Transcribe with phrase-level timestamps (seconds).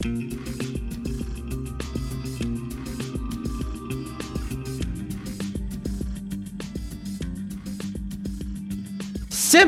[0.00, 0.14] Всем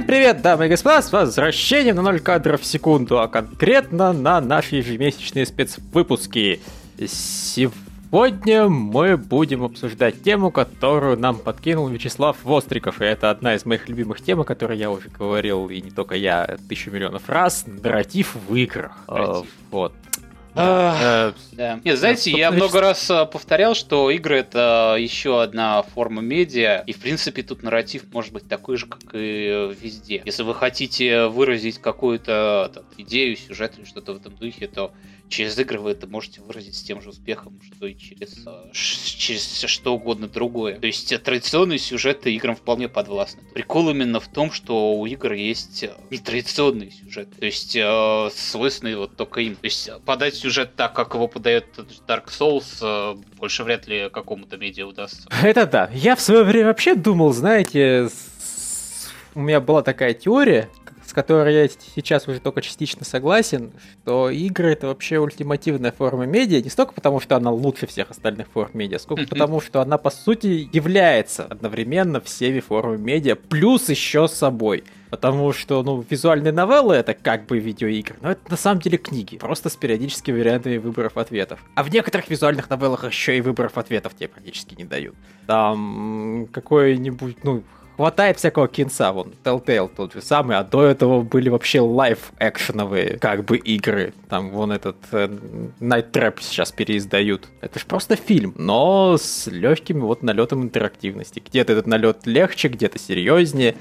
[0.07, 4.76] привет, дамы и господа, с возвращением на 0 кадров в секунду, а конкретно на наши
[4.76, 6.61] ежемесячные спецвыпуски.
[6.99, 13.86] Сегодня мы будем обсуждать тему, которую нам подкинул Вячеслав Востриков, и это одна из моих
[13.86, 18.35] любимых тем, о которой я уже говорил, и не только я, тысячу миллионов раз, нарратив
[18.49, 19.04] в играх.
[19.08, 19.50] Нарратив.
[19.71, 19.93] Вот.
[20.54, 21.34] Да.
[21.84, 26.92] Нет, знаете, я много раз э, повторял, что игры это еще одна форма медиа, и
[26.92, 30.22] в принципе тут нарратив может быть такой же, как и везде.
[30.25, 34.92] Если вы хотите выразить какую-то там, идею, сюжет или что-то в этом духе, то
[35.33, 39.64] через игры вы это можете выразить с тем же успехом, что и через, э, через
[39.66, 40.78] что угодно другое.
[40.78, 43.42] То есть э, традиционные сюжеты играм вполне подвластны.
[43.55, 47.34] Прикол именно в том, что у игр есть э, нетрадиционные сюжеты.
[47.39, 49.56] То есть э, свойственные вот только им.
[49.56, 51.67] То есть э, подать сюжет так, как его подает
[52.09, 55.29] Dark Souls, э, больше вряд ли какому-то медиа удастся.
[55.43, 55.91] Это да.
[55.95, 60.69] Я в свое время вообще думал, знаете, с- у меня была такая теория,
[61.07, 66.61] с которой я сейчас уже только частично согласен, что игры это вообще ультимативная форма медиа,
[66.62, 70.11] не столько потому, что она лучше всех остальных форм медиа, сколько потому, что она по
[70.11, 74.84] сути является одновременно всеми формами медиа, плюс еще собой.
[75.13, 79.37] Потому что, ну, визуальные новеллы это как бы видеоигры, но это на самом деле книги,
[79.37, 81.61] просто с периодическими вариантами выборов ответов.
[81.75, 85.15] А в некоторых визуальных новеллах еще и выборов ответов тебе практически не дают.
[85.47, 87.63] Там какой-нибудь, ну,
[87.97, 93.45] хватает всякого кинца, вон, Telltale тот же самый, а до этого были вообще лайв-экшеновые, как
[93.45, 94.15] бы, игры.
[94.31, 95.29] Там вон этот э,
[95.79, 97.49] Night Trap сейчас переиздают.
[97.61, 101.43] Это ж просто фильм, но с легким вот налетом интерактивности.
[101.47, 103.77] Где-то этот налет легче, где-то серьезнее.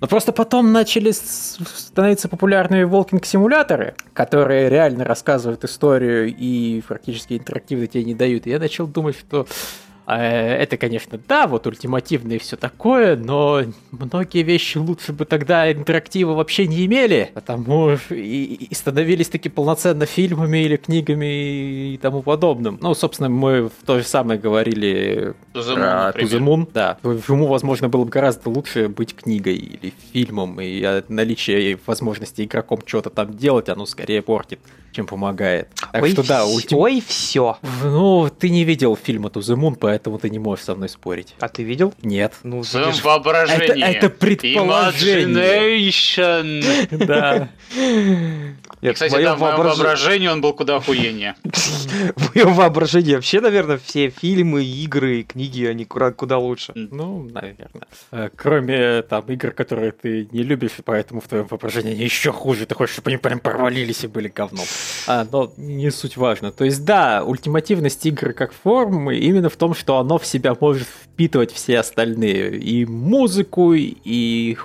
[0.00, 8.04] Но просто потом начали становиться популярными волкинг-симуляторы, которые реально рассказывают историю и практически интерактивно тебе
[8.04, 8.46] не дают.
[8.46, 9.46] И я начал думать, что
[10.16, 16.32] это, конечно, да, вот ультимативно и все такое, но многие вещи лучше бы тогда интерактива
[16.32, 22.22] вообще не имели, потому что и, и становились таки полноценно фильмами или книгами и тому
[22.22, 22.78] подобным.
[22.80, 26.98] Ну, собственно, мы в то же самое говорили Moon, про Moon, да.
[27.02, 32.80] Ему, возможно, было бы гораздо лучше быть книгой или фильмом, и э, наличие возможности игроком
[32.86, 34.60] что-то там делать, оно скорее портит,
[34.92, 35.68] чем помогает.
[35.92, 37.58] Так Ой, что да, всё, ультим- Ой, все.
[37.84, 41.34] Ну, ты не видел фильма To the Moon, поэтому ты не можешь со мной спорить.
[41.40, 41.92] А ты видел?
[42.02, 42.34] Нет.
[42.42, 43.82] Ну, В своем видишь, воображении.
[43.84, 45.88] Это- это предположение.
[45.88, 46.64] Imagination.
[47.06, 47.48] Да.
[48.80, 51.34] И, Нет, кстати, в моем да, в моем воображ- воображении он был куда охуеннее.
[51.44, 56.72] в моем воображении вообще, наверное, все фильмы, игры, книги, они куда, куда лучше.
[56.74, 57.88] Ну, наверное.
[58.12, 62.30] Э, Кроме там игр, которые ты не любишь, и поэтому в твоем воображении они еще
[62.32, 62.66] хуже.
[62.66, 64.66] Ты хочешь, чтобы они прям провалились и были говном.
[65.06, 66.52] А, но не суть важно.
[66.52, 70.86] То есть, да, ультимативность игры как формы именно в том, что оно в себя может
[70.86, 72.58] впитывать все остальные.
[72.58, 74.56] И музыку, и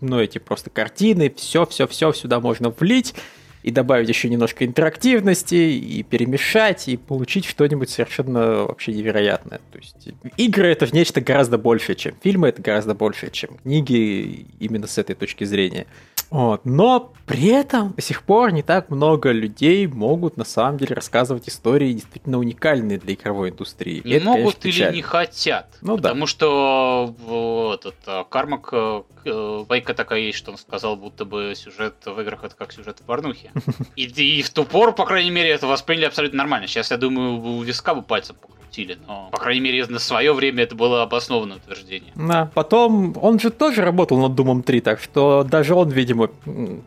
[0.00, 3.14] ну, эти просто картины, все-все-все сюда можно влить
[3.62, 9.60] и добавить еще немножко интерактивности, и перемешать, и получить что-нибудь совершенно вообще невероятное.
[9.72, 14.86] То есть игры это нечто гораздо большее, чем фильмы, это гораздо больше, чем книги, именно
[14.86, 15.86] с этой точки зрения.
[16.30, 16.64] Вот.
[16.64, 21.48] Но при этом до сих пор не так много людей могут на самом деле рассказывать
[21.48, 24.00] истории действительно уникальные для игровой индустрии.
[24.04, 25.66] Не это, могут конечно, или не хотят.
[25.82, 26.02] Ну да.
[26.02, 31.52] потому что вот, это, Кармак, э, э, байка такая есть, что он сказал, будто бы
[31.56, 33.50] сюжет в играх это как сюжет в порнухе.
[33.96, 36.66] И, и в ту пору, по крайней мере, это восприняли абсолютно нормально.
[36.66, 40.62] Сейчас, я думаю, у виска бы пальцем покрутили, но, по крайней мере, на свое время
[40.62, 42.12] это было обоснованное утверждение.
[42.14, 46.30] Да, потом он же тоже работал над Думом 3, так что даже он, видимо,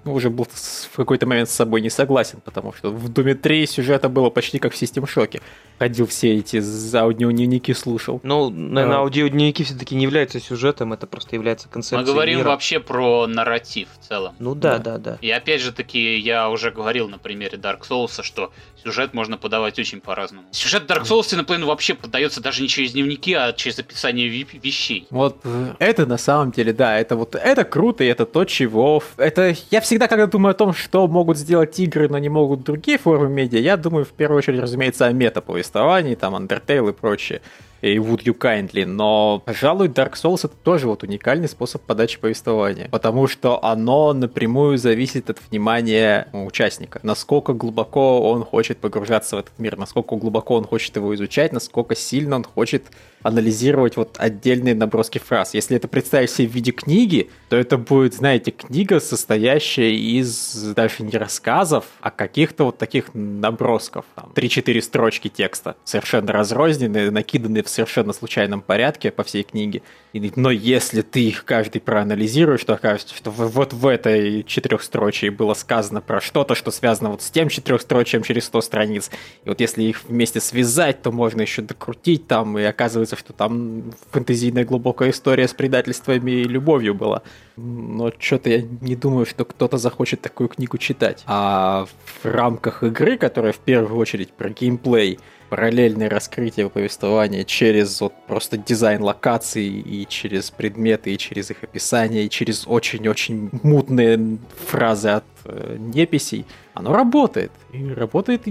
[0.05, 4.09] уже был в какой-то момент с собой не согласен, потому что в Думе 3 сюжета
[4.09, 5.41] было почти как в Систем Шоке.
[5.79, 6.61] Ходил все эти
[6.95, 8.21] аудиодневники, слушал.
[8.23, 9.01] Ну, наверное, Да.
[9.01, 12.47] аудиодневники все-таки не являются сюжетом, это просто является концепцией говорим мира.
[12.49, 14.35] вообще про нарратив в целом.
[14.39, 14.93] Ну да, Да.
[14.93, 15.17] да, да.
[15.21, 18.51] И опять же таки, я уже говорил на примере Dark Souls, что
[18.83, 20.47] сюжет можно подавать очень по-разному.
[20.51, 25.07] Сюжет Dark Souls наполовину вообще подается даже не через дневники, а через описание ви- вещей.
[25.09, 29.01] Вот э, это на самом деле, да, это вот это круто, и это то, чего...
[29.17, 32.97] Это я всегда, когда думаю о том, что могут сделать игры, но не могут другие
[32.97, 37.41] формы медиа, я думаю в первую очередь, разумеется, о метаповествовании, там, Undertale и прочее.
[37.81, 42.87] и Would You Kindly, но, пожалуй, Dark Souls это тоже вот уникальный способ подачи повествования,
[42.89, 49.57] потому что оно напрямую зависит от внимания участника, насколько глубоко он хочет погружаться в этот
[49.59, 52.85] мир, насколько глубоко он хочет его изучать, насколько сильно он хочет
[53.23, 55.53] анализировать вот отдельные наброски фраз.
[55.53, 61.03] Если это представить себе в виде книги, то это будет, знаете, книга, состоящая из даже
[61.03, 64.05] не рассказов, а каких-то вот таких набросков.
[64.35, 69.81] 3-4 строчки текста, совершенно разрозненные, накиданные в совершенно случайном порядке по всей книге.
[70.13, 76.01] Но если ты их каждый проанализируешь, то окажется, что вот в этой четырехстрочии было сказано
[76.01, 79.09] про что-то, что связано вот с тем четырехстрочием через 100 страниц.
[79.43, 83.93] И вот если их вместе связать, то можно еще докрутить там, и оказывается, что там
[84.11, 87.21] фэнтезийная глубокая история с предательствами и любовью была.
[87.57, 91.23] Но что-то я не думаю, что кто-то захочет такую книгу читать.
[91.27, 91.85] А
[92.21, 95.19] в рамках игры, которая в первую очередь про геймплей,
[95.53, 102.25] параллельное раскрытие повествования через вот просто дизайн локаций и через предметы, и через их описание,
[102.25, 107.51] и через очень-очень мутные фразы от э, неписей, оно работает.
[107.71, 108.41] И работает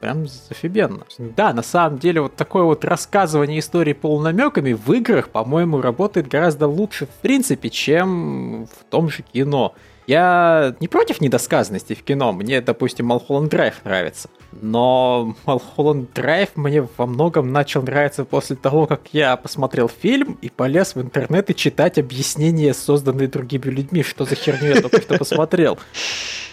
[0.00, 1.04] прям офигенно.
[1.18, 6.66] Да, на самом деле вот такое вот рассказывание истории полунамеками в играх, по-моему, работает гораздо
[6.66, 9.74] лучше в принципе, чем в том же кино.
[10.08, 12.32] Я не против недосказанности в кино.
[12.32, 14.30] Мне, допустим, Mulholland Drive нравится.
[14.52, 20.48] Но Mulholland Drive мне во многом начал нравиться после того, как я посмотрел фильм и
[20.48, 25.18] полез в интернет и читать объяснения, созданные другими людьми, что за херню я только что
[25.18, 25.78] посмотрел.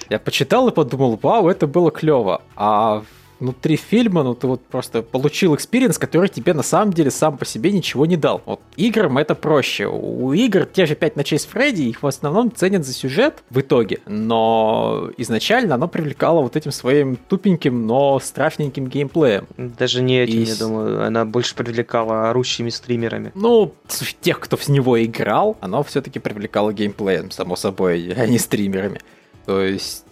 [0.10, 2.42] Я почитал и подумал, вау, это было клево.
[2.58, 3.04] А
[3.40, 7.46] внутри фильма, ну ты вот просто получил experience, который тебе на самом деле сам по
[7.46, 8.42] себе ничего не дал.
[8.46, 9.88] Вот играм это проще.
[9.88, 13.60] У игр те же 5 ночей с Фредди, их в основном ценят за сюжет в
[13.60, 19.48] итоге, но изначально оно привлекало вот этим своим тупеньким, но страшненьким геймплеем.
[19.58, 20.46] Даже не этим, И...
[20.46, 23.32] я думаю, она больше привлекала орущими стримерами.
[23.36, 23.74] Ну,
[24.22, 29.00] тех, кто в него играл, оно все-таки привлекало геймплеем, само собой, а не стримерами.
[29.46, 30.05] То есть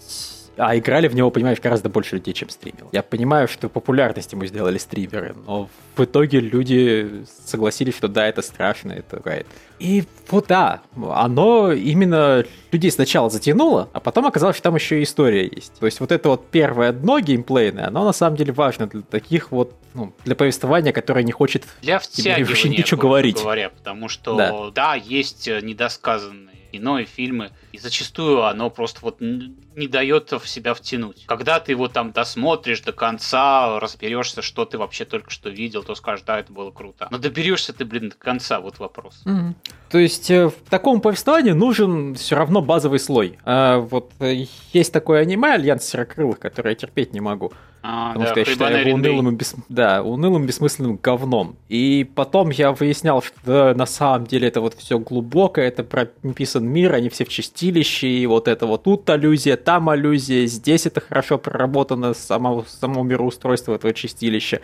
[0.57, 2.89] а играли в него, понимаешь, гораздо больше людей, чем стримил.
[2.91, 8.41] Я понимаю, что популярность ему сделали стримеры, но в итоге люди согласились, что да, это
[8.41, 9.47] страшно, это гайд.
[9.79, 15.03] И вот да, оно именно людей сначала затянуло, а потом оказалось, что там еще и
[15.03, 15.73] история есть.
[15.79, 19.51] То есть вот это вот первое дно геймплейное, оно на самом деле важно для таких
[19.51, 23.41] вот, ну, для повествования, которое не хочет для тебе вообще ничего говорить.
[23.41, 29.19] Говоря, потому что, да, да есть недосказанные кино и фильмы, и зачастую оно просто вот
[29.19, 31.25] не дает в себя втянуть.
[31.25, 35.95] Когда ты его там досмотришь до конца, разберешься, что ты вообще только что видел, то
[35.95, 37.07] скажешь, да, это было круто.
[37.09, 39.23] Но доберешься ты, блин, до конца, вот вопрос.
[39.25, 39.53] Mm-hmm.
[39.89, 43.39] То есть э, в таком повествовании нужен все равно базовый слой.
[43.43, 47.53] А вот э, есть такое аниме «Альянс Серокрылых», которое я терпеть не могу.
[47.85, 49.55] А, потому да, что я считаю его унылым и, бес...
[49.67, 51.57] да, унылым, бессмысленным говном.
[51.67, 56.65] И потом я выяснял, что да, на самом деле это вот все глубокое, это прописан
[56.65, 57.29] мир, они все в
[57.63, 63.03] чистилище, и вот это вот тут аллюзия, там аллюзия, здесь это хорошо проработано, само, само
[63.03, 64.61] мироустройство этого чистилища.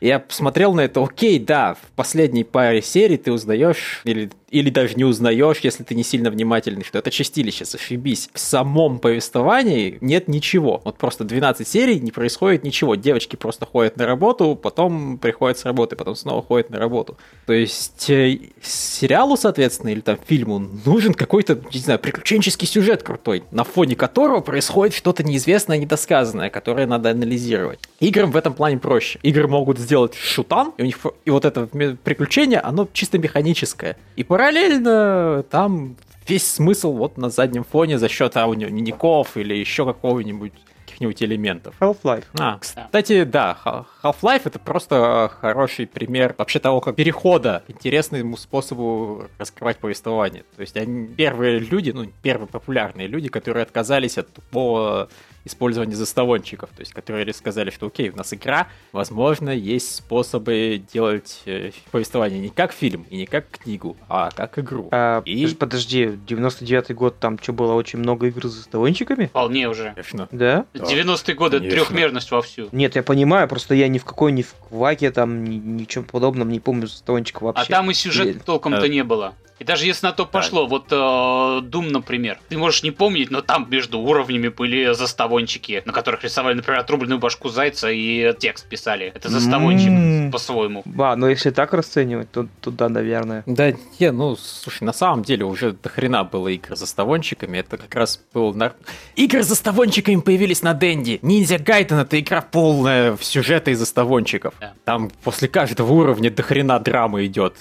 [0.00, 4.94] Я посмотрел на это, окей, да, в последней паре серий ты узнаешь, или или даже
[4.94, 8.28] не узнаешь, если ты не сильно внимательный, что это чистилище, зашибись.
[8.34, 10.82] В самом повествовании нет ничего.
[10.84, 12.94] Вот просто 12 серий, не происходит ничего.
[12.94, 17.16] Девочки просто ходят на работу, потом приходят с работы, потом снова ходят на работу.
[17.46, 23.44] То есть э, сериалу, соответственно, или там фильму нужен какой-то, не знаю, приключенческий сюжет крутой,
[23.52, 27.78] на фоне которого происходит что-то неизвестное, недосказанное, которое надо анализировать.
[28.00, 29.18] Играм в этом плане проще.
[29.22, 33.96] Игры могут сделать шутан, и у них и вот это приключение, оно чисто механическое.
[34.16, 39.84] И пора параллельно там весь смысл вот на заднем фоне за счет аудиоников или еще
[39.86, 40.52] какого-нибудь
[40.84, 41.76] каких-нибудь элементов.
[41.80, 42.24] Half-Life.
[42.38, 43.56] А, кстати, да,
[44.02, 50.42] Half-Life это просто хороший пример вообще того, как перехода к интересному способу раскрывать повествование.
[50.56, 55.08] То есть они первые люди, ну, первые популярные люди, которые отказались от тупого
[55.44, 61.42] использования заставончиков, то есть которые сказали, что окей, у нас игра, возможно, есть способы делать
[61.46, 64.88] э, повествование не как фильм и не как книгу, а как игру.
[64.90, 65.46] А, и...
[65.54, 69.26] Подожди, 99-й год, там что, было очень много игр с заставончиками?
[69.26, 69.92] Вполне уже.
[69.94, 70.28] Конечно.
[70.30, 70.66] Да?
[70.74, 71.78] 90-е годы, Конечно.
[71.78, 72.68] трехмерность вовсю.
[72.72, 76.04] Нет, я понимаю, просто я ни в какой, ни в кваке, там, ни, ни чем
[76.04, 77.72] подобном не помню заставончиков вообще.
[77.72, 78.88] А там и сюжет толком-то а...
[78.88, 79.34] не было.
[79.62, 80.68] И даже если на то пошло, да.
[80.70, 85.92] вот э, Doom, например, ты можешь не помнить, но там между уровнями были заставончики, на
[85.92, 89.12] которых рисовали, например, отрубленную башку зайца и текст писали.
[89.14, 90.30] Это заставончик mm-hmm.
[90.32, 90.82] по-своему.
[90.84, 93.44] Да, но если так расценивать, то, то да, наверное.
[93.46, 97.58] Да, не, ну, слушай, на самом деле уже до хрена было игр с заставончиками.
[97.58, 98.52] Это как раз был...
[98.54, 98.72] На...
[99.14, 101.20] Игры с заставончиками появились на Дэнди.
[101.22, 104.54] Ниндзя Гайтен это игра полная в сюжета и заставончиков.
[104.60, 104.72] Да.
[104.84, 107.54] Там после каждого уровня до хрена драмы идет.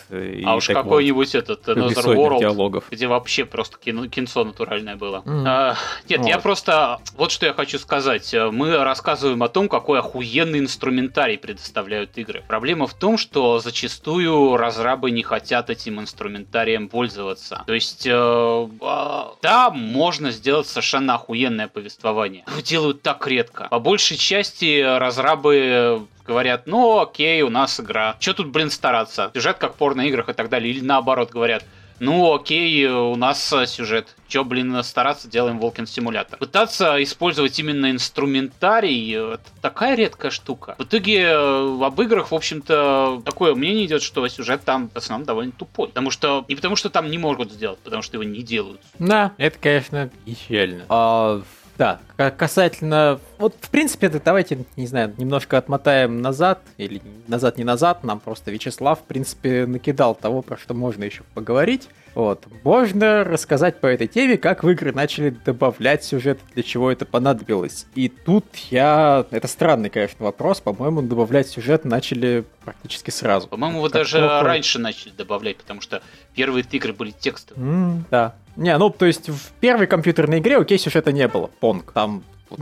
[0.45, 2.83] А уж какой-нибудь вот, этот Another World, диалогов.
[2.89, 5.21] где вообще просто кино, кинцо натуральное было.
[5.25, 5.43] Mm.
[5.45, 5.75] А,
[6.09, 6.27] нет, вот.
[6.27, 6.99] я просто...
[7.17, 8.33] Вот что я хочу сказать.
[8.51, 12.43] Мы рассказываем о том, какой охуенный инструментарий предоставляют игры.
[12.47, 17.63] Проблема в том, что зачастую разрабы не хотят этим инструментарием пользоваться.
[17.65, 22.43] То есть, э, э, да, можно сделать совершенно охуенное повествование.
[22.53, 23.67] Но делают так редко.
[23.69, 28.15] По большей части разрабы говорят, ну окей, у нас игра.
[28.19, 29.31] Что тут, блин, стараться?
[29.33, 30.73] Сюжет как в порно-играх и так далее.
[30.73, 31.63] Или наоборот говорят,
[32.01, 34.15] ну окей, у нас сюжет.
[34.27, 36.39] Че, блин, стараться, делаем Волкин симулятор.
[36.39, 40.75] Пытаться использовать именно инструментарий, это такая редкая штука.
[40.79, 45.25] В итоге э, об играх, в общем-то, такое мнение идет, что сюжет там в основном
[45.27, 45.89] довольно тупой.
[45.89, 48.81] Потому что, не потому что там не могут сделать, потому что его не делают.
[48.97, 50.85] Да, это, конечно, печально.
[50.89, 51.41] А
[51.77, 51.99] да,
[52.29, 53.19] касательно...
[53.39, 58.51] Вот, в принципе, давайте, не знаю, немножко отмотаем назад, или назад не назад, нам просто
[58.51, 61.89] Вячеслав, в принципе, накидал того, про что можно еще поговорить.
[62.13, 62.45] Вот.
[62.63, 67.87] Можно рассказать по этой теме, как в игры начали добавлять сюжет, для чего это понадобилось.
[67.95, 69.25] И тут я...
[69.31, 70.59] Это странный, конечно, вопрос.
[70.59, 73.47] По-моему, добавлять сюжет начали практически сразу.
[73.47, 74.43] По-моему, вот даже плохо...
[74.43, 76.03] раньше начали добавлять, потому что
[76.35, 77.65] первые игры были текстовые.
[77.65, 78.35] Mm, да.
[78.57, 81.47] Не, ну, то есть в первой компьютерной игре, окей, сюжета не было.
[81.47, 81.93] Понг.
[81.93, 82.10] Там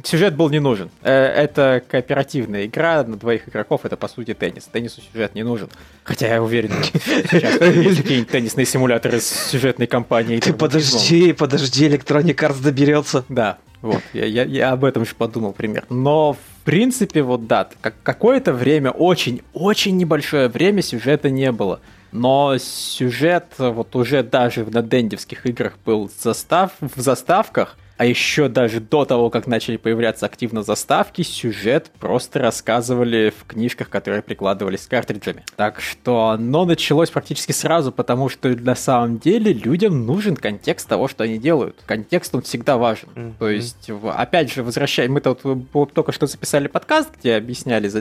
[0.04, 0.90] сюжет был не нужен.
[1.02, 4.66] Э, это кооперативная игра на двоих игроков, это по сути теннис.
[4.66, 5.70] Теннису сюжет не нужен.
[6.04, 10.40] Хотя я уверен, сейчас какие-нибудь теннисные симуляторы с сюжетной компанией.
[10.40, 13.26] Ты подожди, подожди, Electronic Arts доберется.
[13.30, 15.86] Да, вот, я, я, я об этом же подумал пример.
[15.90, 21.80] Но, в принципе, вот да, как, какое-то время, очень-очень небольшое время сюжета не было.
[22.12, 28.80] Но сюжет вот уже даже на дендевских играх был застав, в заставках– а еще даже
[28.80, 34.88] до того, как начали появляться активно заставки, сюжет просто рассказывали в книжках, которые прикладывались с
[34.88, 35.44] картриджами.
[35.58, 41.10] Так что оно началось практически сразу, потому что на самом деле людям нужен контекст того,
[41.10, 41.76] что они делают.
[41.86, 43.10] Контекст, он всегда важен.
[43.16, 43.34] Mm-hmm.
[43.38, 45.42] То есть, опять же, возвращаем, мы тут
[45.92, 47.92] только что записали подкаст, где объясняли,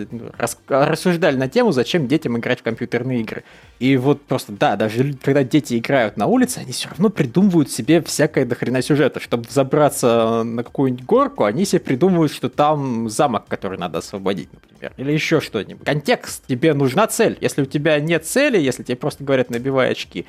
[0.69, 3.43] рассуждали на тему, зачем детям играть в компьютерные игры.
[3.81, 8.01] И вот просто, да, даже когда дети играют на улице, они все равно придумывают себе
[8.01, 13.47] всякое дохрена сюжета, чтобы забрать забраться на какую-нибудь горку, они себе придумывают, что там замок,
[13.49, 15.85] который надо освободить, например, или еще что-нибудь.
[15.85, 16.45] Контекст.
[16.47, 17.37] Тебе нужна цель.
[17.41, 20.27] Если у тебя нет цели, если тебе просто говорят набивай очки,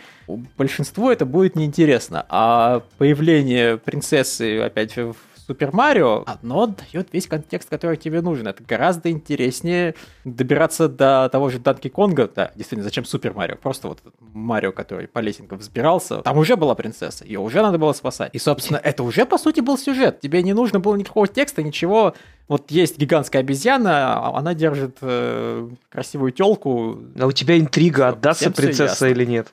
[0.57, 2.25] большинству это будет неинтересно.
[2.29, 5.15] А появление принцессы, опять в
[5.49, 8.45] Супер Марио, оно дает весь контекст, который тебе нужен.
[8.45, 12.29] Это гораздо интереснее добираться до того же Данки Конга.
[12.35, 13.55] Да, действительно, зачем Супер Марио?
[13.55, 17.93] Просто вот Марио, который по лесенкам взбирался, там уже была принцесса, ее уже надо было
[17.93, 18.29] спасать.
[18.33, 20.19] И, собственно, это уже, по сути, был сюжет.
[20.19, 22.13] Тебе не нужно было никакого текста, ничего.
[22.47, 26.99] Вот есть гигантская обезьяна, а она держит э, красивую телку.
[27.19, 29.51] А у тебя интрига, отдастся принцесса или нет?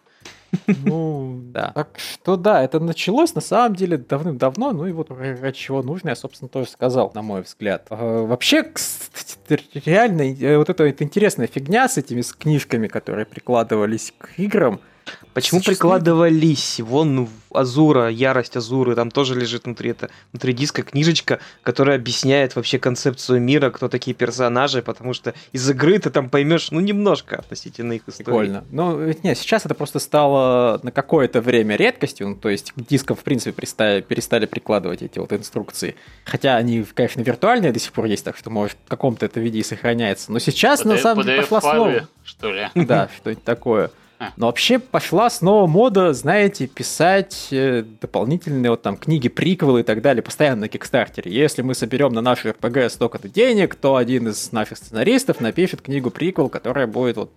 [0.84, 1.72] Ну, да.
[1.74, 6.10] Так что да, это началось на самом деле давным-давно, ну и вот про чего нужно,
[6.10, 7.86] я, собственно, тоже сказал, на мой взгляд.
[7.90, 8.70] А, вообще,
[9.84, 14.80] реально, э, вот эта вот интересная фигня с этими с книжками, которые прикладывались к играм,
[15.34, 16.80] Почему прикладывались?
[16.80, 22.78] Вон Азура, ярость Азуры, там тоже лежит внутри это внутри диска книжечка, которая объясняет вообще
[22.78, 27.94] концепцию мира, кто такие персонажи, потому что из игры ты там поймешь, ну, немножко относительно
[27.94, 28.24] их истории.
[28.24, 28.64] Прикольно.
[28.70, 33.16] Ну, нет, сейчас это просто стало на какое-то время редкостью, ну, то есть к дискам,
[33.16, 35.96] в принципе, перестали, перестали прикладывать эти вот инструкции.
[36.24, 39.58] Хотя они, конечно, виртуальные до сих пор есть, так что, может, в каком-то это виде
[39.58, 40.32] и сохраняется.
[40.32, 42.08] Но сейчас, под, на самом деле, пошла снова.
[42.24, 42.68] что ли?
[42.74, 43.90] Да, что-нибудь такое.
[44.36, 50.02] Но вообще пошла снова мода, знаете, писать э, дополнительные вот там книги, приквелы и так
[50.02, 51.30] далее, постоянно на Кикстартере.
[51.32, 56.10] Если мы соберем на нашу РПГ столько-то денег, то один из наших сценаристов напишет книгу
[56.10, 57.30] приквел, которая будет, вот,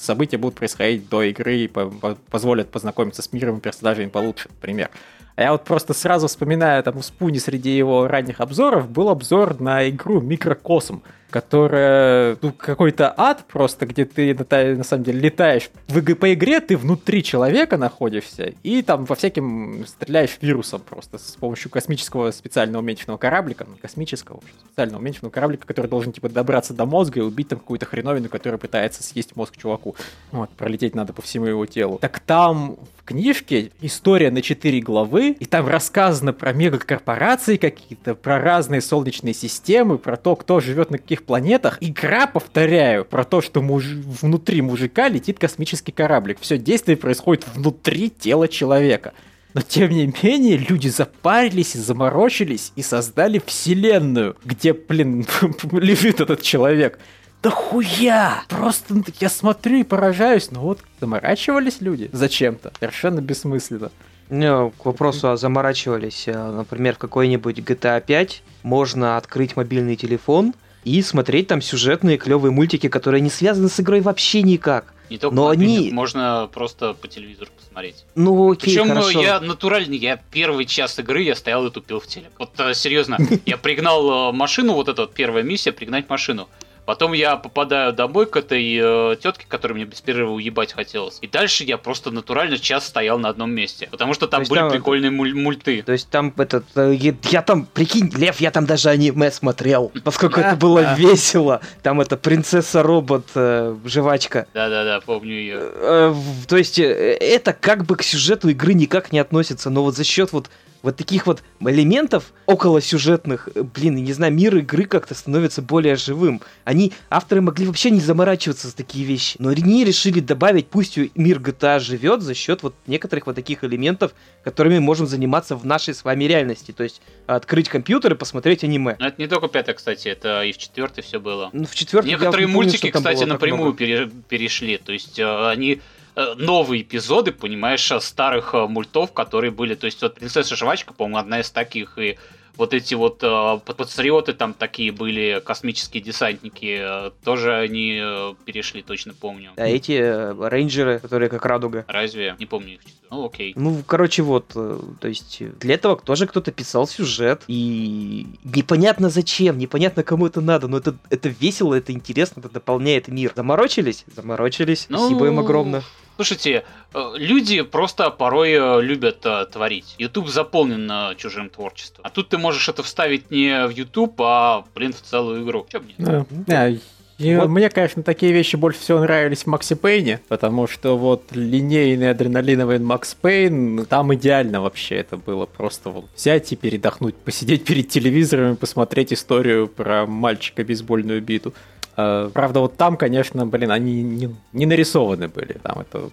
[0.00, 1.84] события будут происходить до игры и по
[2.30, 4.90] позволят познакомиться с миром и персонажами получше, например.
[5.36, 9.60] А я вот просто сразу вспоминаю, там у Спуни среди его ранних обзоров был обзор
[9.60, 11.02] на игру Микрокосм,
[11.34, 15.68] которая, ну, какой-то ад просто, где ты на, самом деле летаешь.
[15.88, 21.32] В, по игре ты внутри человека находишься, и там во всяким стреляешь вирусом просто с
[21.32, 26.86] помощью космического специального уменьшенного кораблика, ну, космического, специального уменьшенного кораблика, который должен, типа, добраться до
[26.86, 29.96] мозга и убить там какую-то хреновину, которая пытается съесть мозг чуваку.
[30.30, 31.98] Вот, пролететь надо по всему его телу.
[31.98, 38.80] Так там книжке история на 4 главы, и там рассказано про мегакорпорации какие-то, про разные
[38.80, 41.78] солнечные системы, про то, кто живет на каких планетах.
[41.80, 43.84] Игра, повторяю, про то, что муж...
[43.84, 46.38] внутри мужика летит космический кораблик.
[46.40, 49.12] Все действие происходит внутри тела человека.
[49.54, 55.24] Но тем не менее, люди запарились, заморочились и создали вселенную, где, блин,
[55.72, 56.98] лежит этот человек.
[57.44, 58.42] Да хуя!
[58.48, 62.72] Просто ну, я смотрю и поражаюсь, но вот заморачивались люди зачем-то.
[62.80, 63.90] Совершенно бессмысленно.
[64.30, 70.54] Ну, к вопросу о заморачивались, э, например, в какой-нибудь GTA 5 можно открыть мобильный телефон
[70.84, 74.94] и смотреть там сюжетные клевые мультики, которые не связаны с игрой вообще никак.
[75.10, 75.90] Не только Но они...
[75.92, 78.06] можно просто по телевизору посмотреть.
[78.14, 79.20] Ну, окей, Причем ну, хорошо.
[79.20, 82.32] я натуральный, я первый час игры я стоял и тупил в телек.
[82.38, 86.48] Вот э, серьезно, я пригнал э, машину, вот эта вот первая миссия, пригнать машину.
[86.86, 91.18] Потом я попадаю домой к этой э, тетке, которая мне без перерыва уебать хотелось.
[91.22, 93.88] И дальше я просто натурально час стоял на одном месте.
[93.90, 95.82] Потому что там были там, прикольные муль- мульты.
[95.82, 96.64] То есть там этот...
[96.76, 99.92] Э, я, там, прикинь, Лев, я там даже аниме смотрел.
[100.04, 101.60] Поскольку это было весело.
[101.82, 104.46] Там эта принцесса-робот, э, жвачка.
[104.52, 105.58] Да-да-да, помню ее.
[105.60, 106.14] Э,
[106.46, 109.70] то есть э, это как бы к сюжету игры никак не относится.
[109.70, 110.50] Но вот за счет вот
[110.84, 115.96] вот таких вот элементов около сюжетных, э, блин, не знаю, мир игры как-то становится более
[115.96, 116.42] живым.
[116.64, 121.38] Они, авторы могли вообще не заморачиваться за такие вещи, но они решили добавить, пусть мир
[121.38, 124.12] GTA живет за счет вот некоторых вот таких элементов,
[124.42, 126.72] которыми можем заниматься в нашей с вами реальности.
[126.72, 128.96] То есть открыть компьютер и посмотреть аниме.
[128.98, 131.48] Но это не только пятая, кстати, это и в четвертой все было.
[131.54, 134.76] Ну, в четвертой Некоторые мультики, кстати, напрямую пере- перешли.
[134.76, 135.80] То есть э, они
[136.16, 139.74] новые эпизоды, понимаешь, старых э, мультов, которые были.
[139.74, 142.18] То есть вот «Принцесса Жвачка», по-моему, одна из таких, и
[142.56, 148.82] вот эти вот э, патриоты там такие были, космические десантники, э, тоже они э, перешли,
[148.82, 149.50] точно помню.
[149.56, 151.84] А эти э, рейнджеры, которые как радуга.
[151.88, 152.36] Разве?
[152.38, 152.80] Не помню их.
[153.10, 153.52] Ну, окей.
[153.56, 159.58] Ну, короче, вот, э, то есть для этого тоже кто-то писал сюжет, и непонятно зачем,
[159.58, 163.32] непонятно кому это надо, но это, это весело, это интересно, это дополняет мир.
[163.34, 164.04] Заморочились?
[164.14, 164.86] Заморочились.
[164.88, 164.98] Ну...
[164.98, 165.82] Спасибо им огромное.
[166.16, 169.96] Слушайте, э, люди просто порой э, любят э, творить.
[169.98, 172.04] YouTube заполнен чужим творчеством.
[172.04, 175.66] А тут ты можешь это вставить не в YouTube, а, блин, в целую игру.
[175.70, 176.26] Чем мне?
[176.46, 176.70] Да.
[177.18, 177.48] И вот.
[177.48, 182.80] Мне, конечно, такие вещи больше всего нравились в Макси Пейне, потому что вот линейный адреналиновый
[182.80, 185.46] Макс Пейн, там идеально вообще это было.
[185.46, 191.54] Просто вот взять и передохнуть, посидеть перед телевизором и посмотреть историю про мальчика бейсбольную биту.
[191.96, 195.54] Э, правда, вот там, конечно, блин, они не, не нарисованы были.
[195.62, 196.10] Там это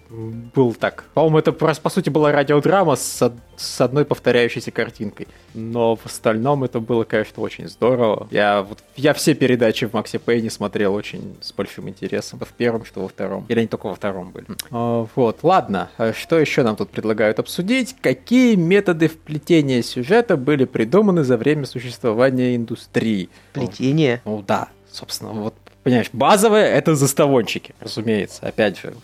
[0.54, 1.04] был так.
[1.14, 5.28] По-моему, это просто, по сути, была радиодрама с, с одной повторяющейся картинкой.
[5.54, 8.28] Но в остальном это было, конечно, очень здорово.
[8.30, 12.40] Я, вот, я все передачи в Макси Пейне смотрел очень с большим интересом.
[12.40, 13.44] В первом, что во втором.
[13.48, 14.46] Или они только во втором были.
[14.70, 15.90] А, вот, ладно.
[15.98, 17.96] А что еще нам тут предлагают обсудить?
[18.00, 23.28] Какие методы вплетения сюжета были придуманы за время существования индустрии?
[23.52, 24.22] Плетение?
[24.24, 24.68] Ну да.
[24.90, 28.46] Собственно, вот Понимаешь, базовое это заставончики, разумеется.
[28.46, 28.94] Опять же,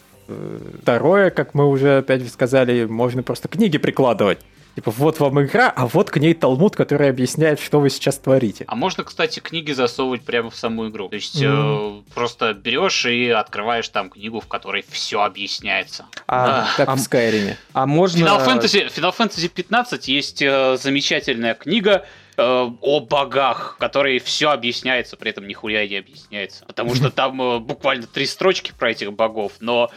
[0.83, 4.39] второе, как мы уже опять сказали, можно просто книги прикладывать.
[4.77, 8.65] Типа, вот вам игра, а вот к ней талмуд, который объясняет, что вы сейчас творите.
[8.69, 11.09] А можно, кстати, книги засовывать прямо в саму игру.
[11.09, 12.03] То есть mm.
[12.07, 16.07] э, просто берешь и открываешь там книгу, в которой все объясняется.
[16.29, 17.59] А, а, как а, в Скайриме.
[17.73, 18.25] А можно...
[18.25, 22.05] Final Fantasy, Final Fantasy 15 есть э, замечательная книга, Э,
[22.39, 26.65] о богах, в которой все объясняется, при этом нихуя не объясняется.
[26.67, 29.91] Потому что там э, буквально три строчки про этих богов, но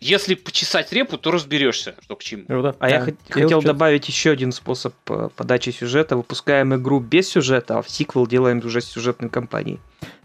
[0.00, 2.44] если почесать репу, то разберешься, что к чему.
[2.48, 2.74] Ну, да.
[2.78, 2.94] А да.
[2.94, 6.16] я хот- хотел что добавить еще один способ э, подачи сюжета.
[6.16, 9.80] Выпускаем игру без сюжета, а в сиквел делаем уже с сюжетной кампанией.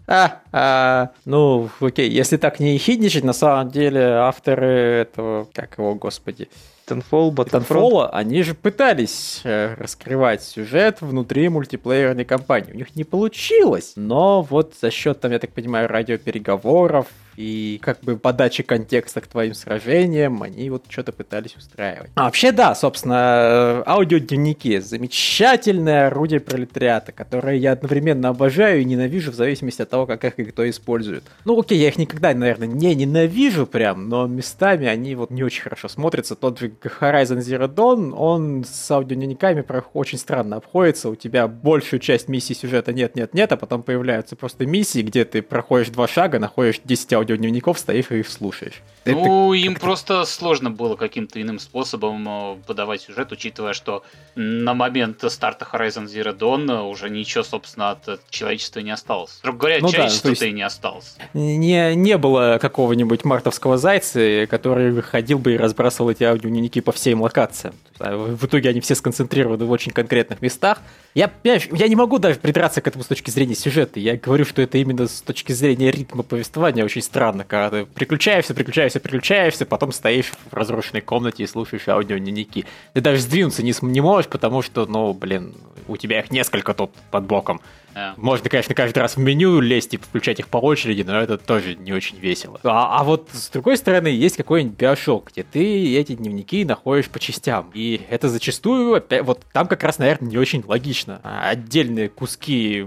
[0.06, 5.94] А, а, ну, окей, если так не хидничать, на самом деле авторы этого, как его,
[5.94, 6.48] господи,
[6.90, 12.72] Titanfall, Titanfall, они же пытались э, раскрывать сюжет внутри мультиплеерной кампании.
[12.72, 18.00] У них не получилось, но вот за счет, там, я так понимаю, радиопереговоров и как
[18.00, 22.10] бы подачи контекста к твоим сражениям, они вот что-то пытались устраивать.
[22.14, 29.34] А вообще, да, собственно, аудиодневники— замечательное орудие пролетариата, которое я одновременно обожаю и ненавижу в
[29.34, 31.24] зависимости от того, как их кто использует.
[31.44, 35.62] Ну, окей, я их никогда, наверное, не ненавижу прям, но местами они вот не очень
[35.62, 36.34] хорошо смотрятся.
[36.34, 41.08] Тот же Horizon Zero Dawn, он с аудиодневниками очень странно обходится.
[41.08, 45.88] У тебя большую часть миссий сюжета нет-нет-нет, а потом появляются просто миссии, где ты проходишь
[45.88, 48.82] два шага, находишь 10 аудиодневников, стоишь и их слушаешь.
[49.04, 49.64] Ну, это...
[49.64, 54.04] им просто сложно было каким-то иным способом э, подавать сюжет, учитывая, что
[54.34, 59.32] на момент старта Horizon Zero Dawn уже ничего, собственно, от человечества не осталось.
[59.32, 61.16] Строго говоря, ну, человечества-то да, и не осталось.
[61.32, 67.22] Не, не было какого-нибудь мартовского зайца, который выходил бы и разбрасывал эти аудиодневники по всем
[67.22, 67.74] локациям.
[67.98, 70.78] А в итоге они все сконцентрированы в очень конкретных местах.
[71.14, 74.00] Я, я, я не могу даже придраться к этому с точки зрения сюжета.
[74.00, 78.54] Я говорю, что это именно с точки зрения ритма повествования очень странно, когда ты приключаешься,
[78.54, 82.66] приключаешься, приключаешься, потом стоишь в разрушенной комнате и слушаешь аудиодневники.
[82.94, 85.56] Ты даже сдвинуться не, не можешь, потому что, ну, блин,
[85.88, 87.60] у тебя их несколько тут под боком.
[87.94, 88.14] Yeah.
[88.16, 91.74] Можно, конечно, каждый раз в меню лезть и включать их по очереди, но это тоже
[91.74, 92.60] не очень весело.
[92.62, 97.18] А, а вот с другой стороны, есть какой-нибудь биошок, где ты эти дневники находишь по
[97.18, 97.70] частям.
[97.74, 101.20] И это зачастую, опять, вот там как раз, наверное, не очень логично.
[101.24, 102.86] А отдельные куски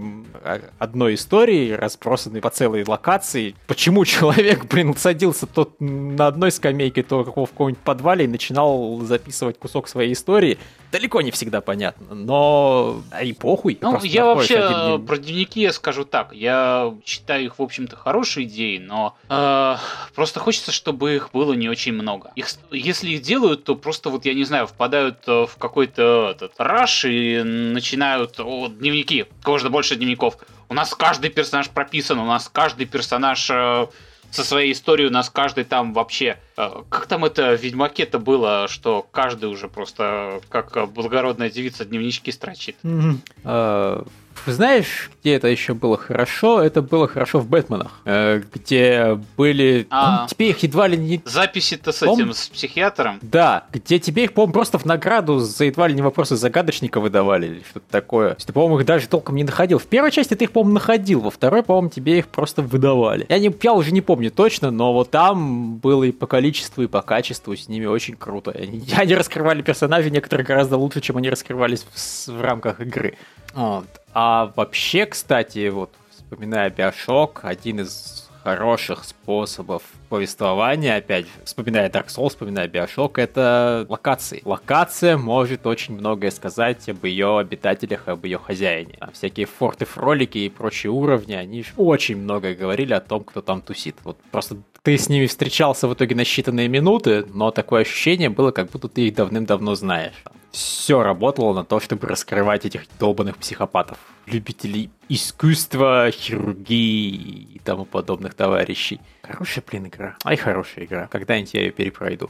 [0.80, 3.56] одной истории, разбросанные по целой локации.
[3.68, 9.60] Почему человек, блин, садился тот на одной скамейке, то в каком-нибудь подвале и начинал записывать
[9.60, 10.58] кусок своей истории,
[10.94, 12.14] далеко не всегда понятно.
[12.14, 13.80] Но а и похуй.
[13.82, 16.34] Ну, я вообще про дневники я скажу так.
[16.34, 19.76] Я считаю их, в общем-то, хорошей идеей, но э,
[20.14, 22.32] просто хочется, чтобы их было не очень много.
[22.36, 26.54] Их, если их делают, то просто вот, я не знаю, впадают э, в какой-то этот
[26.60, 30.38] раш и начинают о, дневники, кого больше дневников.
[30.70, 33.88] У нас каждый персонаж прописан, у нас каждый персонаж э,
[34.34, 36.38] со своей историей, у нас каждый там вообще...
[36.58, 42.32] Э, как там это в Ведьмаке-то было, что каждый уже просто как благородная девица дневнички
[42.32, 42.76] строчит?
[42.84, 44.08] Mm-hmm.
[44.46, 46.62] Знаешь, где это еще было хорошо?
[46.62, 49.88] Это было хорошо в Бэтменах, э, где были...
[49.90, 51.22] А, тебе их едва ли не...
[51.26, 53.20] Записи-то с этим, с психиатром?
[53.22, 57.48] Да, где тебе их, по-моему, просто в награду за едва ли не вопросы загадочника выдавали
[57.48, 58.36] или что-то такое.
[58.36, 59.80] Ты, по-моему, их даже толком не находил.
[59.80, 63.26] В первой части ты их, по-моему, находил, во второй, по-моему, тебе их просто выдавали.
[63.30, 66.88] Я, не, я уже не помню точно, но вот там было и по количеству, и
[66.88, 68.52] по качеству с ними очень круто.
[68.52, 73.16] Они, они раскрывали персонажей некоторые гораздо лучше, чем они раскрывались в, в рамках игры.
[73.54, 73.86] Вот.
[74.14, 82.08] А вообще, кстати, вот вспоминая Биошок, один из хороших способов повествования, опять же, вспоминая Dark
[82.08, 84.42] Souls, вспоминая Биошок, это локации.
[84.44, 88.96] Локация может очень многое сказать об ее обитателях, об ее хозяине.
[89.00, 93.62] А всякие форты, фролики и прочие уровни, они очень много говорили о том, кто там
[93.62, 93.96] тусит.
[94.04, 98.52] Вот просто ты с ними встречался в итоге на считанные минуты, но такое ощущение было,
[98.52, 100.22] как будто ты их давным-давно знаешь
[100.54, 108.36] все работало на то, чтобы раскрывать этих долбанных психопатов, любителей искусства, хирургии и тому подобных
[108.36, 109.02] товарищей.
[109.24, 110.16] Хорошая, блин, игра.
[110.24, 111.08] Ай, хорошая игра.
[111.08, 112.30] Когда-нибудь я ее перепройду.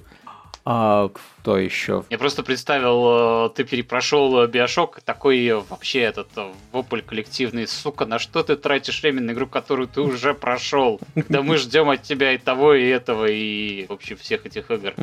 [0.64, 1.12] А
[1.44, 2.06] кто еще?
[2.10, 8.18] Я просто представил, э, ты перепрошел Биошок, такой вообще этот э, вопль коллективный, сука, на
[8.18, 11.02] что ты тратишь время на игру, которую ты уже прошел?
[11.28, 14.94] Да мы ждем от тебя и того, и этого, и вообще всех этих игр.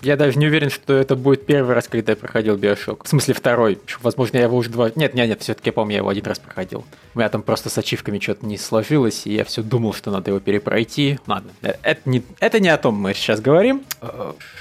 [0.00, 3.04] Я даже не уверен, что это будет первый раз, когда я проходил Биошок.
[3.04, 3.78] В смысле второй.
[4.00, 4.90] Возможно, я его уже два...
[4.94, 6.86] Нет, нет, нет, все-таки я помню, я его один раз проходил.
[7.14, 10.30] У меня там просто с ачивками что-то не сложилось, и я все думал, что надо
[10.30, 11.18] его перепройти.
[11.26, 13.82] Ладно, э, это не, это не о том мы сейчас говорим.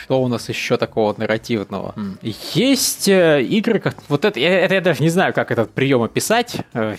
[0.03, 1.93] Что у нас еще такого нарративного?
[1.95, 2.35] Mm.
[2.53, 6.01] Есть э, игры, как вот это, я, это я даже не знаю, как этот прием
[6.01, 6.95] описать э,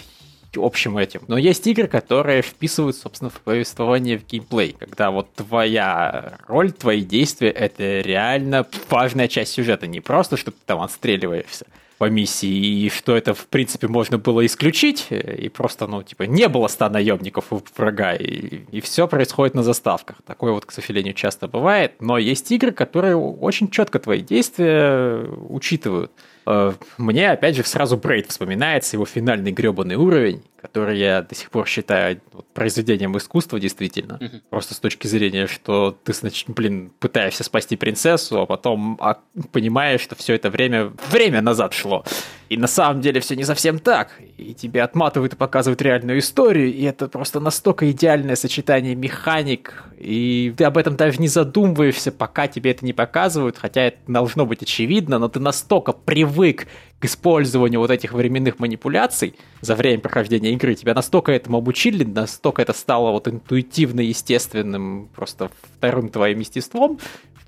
[0.57, 1.23] общим этим.
[1.27, 4.77] Но есть игры, которые вписывают, собственно, в повествование в геймплей.
[4.79, 9.87] Когда вот твоя роль, твои действия— это реально важная часть сюжета.
[9.87, 11.67] Не просто, что ты там отстреливаешься
[12.03, 16.49] по миссии, и что это, в принципе, можно было исключить, и просто, ну, типа, не
[16.49, 20.17] было ста наемников у врага, и, и все происходит на заставках.
[20.27, 26.11] Такое вот, к сожалению, часто бывает, но есть игры, которые очень четко твои действия учитывают.
[26.47, 31.51] Э, мне, опять же, сразу Брейд вспоминается, его финальный гребаный уровень, который я до сих
[31.51, 32.21] пор считаю
[32.55, 34.19] произведением искусства, действительно.
[34.21, 34.43] Mm-hmm.
[34.51, 39.19] Просто с точки зрения, что ты, значит, блин, пытаешься спасти принцессу, а потом а,
[39.53, 42.05] понимаешь, что все это время, время назад шло.
[42.53, 44.11] И на самом деле все не совсем так.
[44.37, 50.53] И тебе отматывают и показывают реальную историю, и это просто настолько идеальное сочетание механик, и
[50.55, 54.61] ты об этом даже не задумываешься, пока тебе это не показывают, хотя это должно быть
[54.61, 56.67] очевидно, но ты настолько привык
[56.99, 62.61] к использованию вот этих временных манипуляций за время прохождения игры, тебя настолько этому обучили, настолько
[62.61, 66.99] это стало вот интуитивно естественным, просто вторым твоим естеством,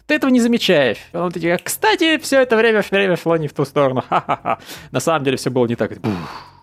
[0.07, 0.99] ты этого не замечаешь.
[1.13, 4.03] Он такие, кстати, все это время, время шло не в ту сторону.
[4.09, 4.59] Ха-ха-ха.
[4.91, 5.93] На самом деле все было не так.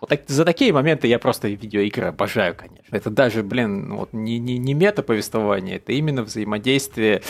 [0.01, 2.95] Вот за такие моменты я просто видеоигры обожаю, конечно.
[2.95, 7.21] Это даже, блин, вот не, не, не мета-повествование, это именно взаимодействие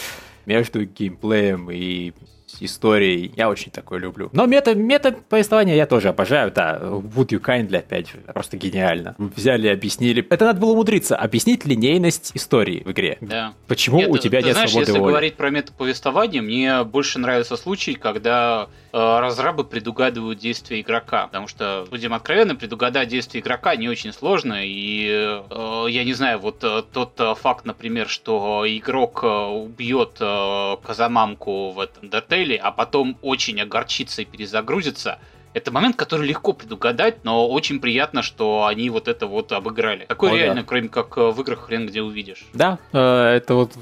[0.46, 2.14] между геймплеем и
[2.62, 3.34] историей.
[3.36, 4.30] Я очень такое люблю.
[4.34, 6.80] Но мета, мета повествования я тоже обожаю, да.
[6.82, 9.16] Would You Kindly, опять же, просто гениально.
[9.18, 10.26] Взяли, объяснили.
[10.30, 11.16] Это надо было умудриться.
[11.16, 13.18] Объяснить линейность истории в игре.
[13.22, 13.54] Да.
[13.68, 15.12] Почему нет, у тебя ты, нет знаешь, свободы если воли?
[15.12, 21.28] говорить про метаповествование, мне больше нравится случай, когда разрабы предугадывают действия игрока.
[21.28, 24.60] Потому что, будем откровенны, предугадать действия игрока не очень сложно.
[24.64, 25.08] И
[25.50, 30.76] э, я не знаю, вот э, тот э, факт, например, что игрок э, убьет э,
[30.84, 35.20] Казамамку в этом Undertale, а потом очень огорчится и перезагрузится,
[35.54, 40.06] это момент, который легко предугадать, но очень приятно, что они вот это вот обыграли.
[40.06, 40.68] Такое О, реально, да.
[40.68, 42.46] кроме как э, в играх хрен где увидишь.
[42.54, 43.74] Да, э, это вот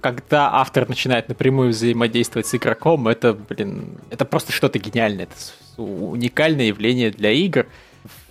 [0.00, 5.24] когда автор начинает напрямую взаимодействовать с игроком, это, блин, это просто что-то гениальное.
[5.24, 5.34] Это
[5.76, 7.66] уникальное явление для игр.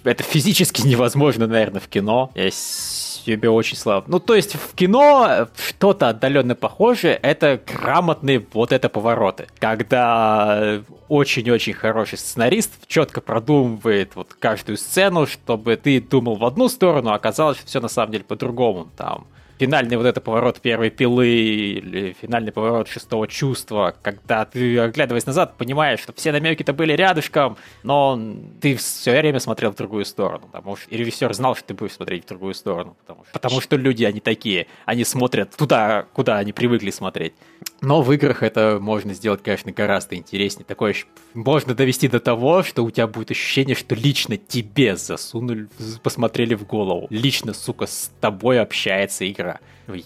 [0.03, 2.31] Это физически невозможно, наверное, в кино.
[2.35, 2.49] Я
[3.25, 4.05] тебе очень слабо.
[4.07, 9.47] Ну, то есть в кино что-то отдаленно похожее, это грамотные вот это повороты.
[9.59, 17.11] Когда очень-очень хороший сценарист четко продумывает вот каждую сцену, чтобы ты думал в одну сторону,
[17.11, 18.89] а оказалось, что все на самом деле по-другому.
[18.95, 19.25] Там
[19.59, 25.57] финальный вот это поворот первой пилы или финальный поворот шестого чувства, когда ты, оглядываясь назад,
[25.57, 28.19] понимаешь, что все намеки-то были рядышком, но
[28.61, 31.93] ты все время смотрел в другую сторону, потому что и режиссер знал, что ты будешь
[31.93, 36.53] смотреть в другую сторону, потому, потому что люди, они такие, они смотрят туда, куда они
[36.53, 37.33] привыкли смотреть.
[37.81, 40.65] Но в играх это можно сделать, конечно, гораздо интереснее.
[40.65, 40.93] Такое
[41.33, 45.69] можно довести до того, что у тебя будет ощущение, что лично тебе засунули,
[46.03, 47.07] посмотрели в голову.
[47.09, 49.59] Лично, сука, с тобой общается игра.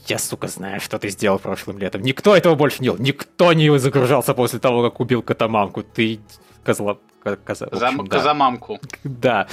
[0.08, 2.02] Я, сука, знаю, что ты сделал прошлым летом.
[2.04, 3.00] Никто этого больше не делал.
[3.00, 5.84] Никто не загружался после того, как убил Катамамку.
[5.84, 6.20] Ты
[6.64, 6.98] козла...
[7.46, 8.18] Коза, Зам, общем, да.
[8.18, 8.80] Козамамку.
[9.06, 9.48] Да.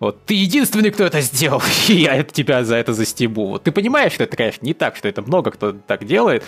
[0.00, 0.24] Вот.
[0.24, 3.46] Ты единственный, кто это сделал, и я тебя за это застебу.
[3.46, 3.62] Вот.
[3.62, 6.42] Ты понимаешь, что это, конечно, не так, что это много кто так делает,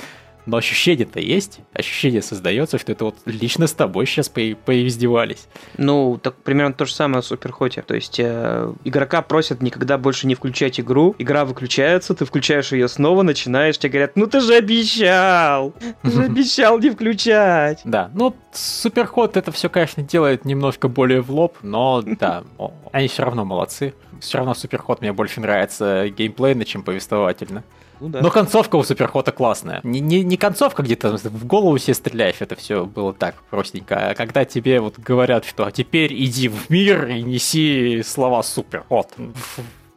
[0.46, 5.46] но ощущение-то есть, ощущение создается, что это вот лично с тобой сейчас по поиздевались.
[5.78, 7.82] Ну, так примерно то же самое в Суперхоте.
[7.82, 12.88] То есть э, игрока просят никогда больше не включать игру, игра выключается, ты включаешь ее
[12.88, 17.80] снова, начинаешь, тебе говорят, ну ты же обещал, ты же обещал не включать.
[17.84, 22.44] Да, ну Суперход это все, конечно, делает немножко более в лоб, но да,
[22.92, 23.94] они все равно молодцы.
[24.20, 27.64] Все равно Суперход мне больше нравится геймплейно, чем повествовательно.
[28.00, 28.20] Ну, да.
[28.20, 29.80] Но концовка у Суперхота классная.
[29.82, 34.10] Не, не, не концовка где-то в голову себе стреляешь, это все было так простенько.
[34.10, 39.12] А когда тебе вот говорят, что «А теперь иди в мир и неси слова Суперхот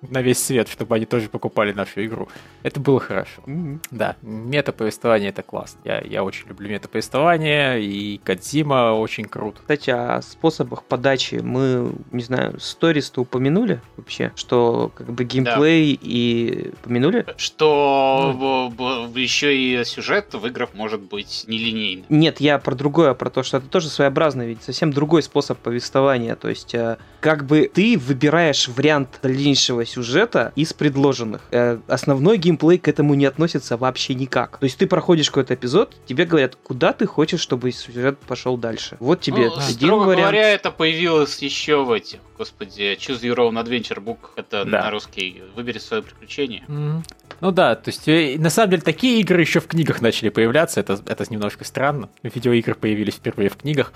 [0.01, 2.27] на весь свет, чтобы они тоже покупали нашу игру.
[2.63, 3.41] Это было хорошо.
[3.45, 3.79] Mm-hmm.
[3.91, 5.79] Да, мета-повествование это классно.
[5.83, 9.57] Я, я очень люблю мета-повествование, и Кадзима очень крут.
[9.59, 14.31] Кстати, о способах подачи мы, не знаю, сторис-то упомянули вообще?
[14.35, 16.01] Что как бы геймплей да.
[16.03, 17.25] и упомянули?
[17.37, 19.19] Что mm.
[19.19, 22.05] еще и сюжет в играх может быть нелинейный.
[22.09, 26.35] Нет, я про другое, про то, что это тоже своеобразный, ведь совсем другой способ повествования.
[26.35, 31.41] То есть, э, как бы ты выбираешь вариант дальнейшего сюжета из предложенных.
[31.51, 34.57] Э, основной геймплей к этому не относится вообще никак.
[34.59, 38.97] То есть ты проходишь какой-то эпизод, тебе говорят, куда ты хочешь, чтобы сюжет пошел дальше.
[38.99, 40.21] Вот тебе ну, один строго вариант.
[40.21, 44.83] говоря, это появилось еще в этих, господи, Choose Your Own Adventure Book, это да.
[44.83, 46.63] на русский, выбери свое приключение.
[46.67, 47.01] Mm-hmm.
[47.39, 50.79] Ну да, то есть э, на самом деле такие игры еще в книгах начали появляться,
[50.79, 52.09] это, это немножко странно.
[52.23, 53.93] Видеоигры появились впервые в книгах.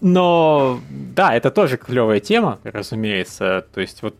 [0.00, 3.64] Но да, это тоже клевая тема, разумеется.
[3.72, 4.16] То есть вот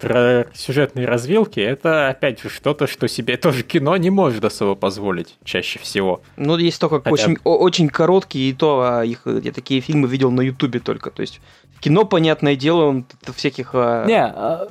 [0.54, 5.78] сюжетные развилки, это опять же что-то, что себе тоже кино не может особо позволить чаще
[5.78, 6.22] всего.
[6.37, 7.11] Ну, есть только Хотя...
[7.11, 11.11] очень, очень короткие, и то а их, я такие фильмы видел на Ютубе только.
[11.11, 11.40] То есть
[11.82, 13.70] кино, понятное дело, он всяких...
[13.74, 14.68] А, не, а,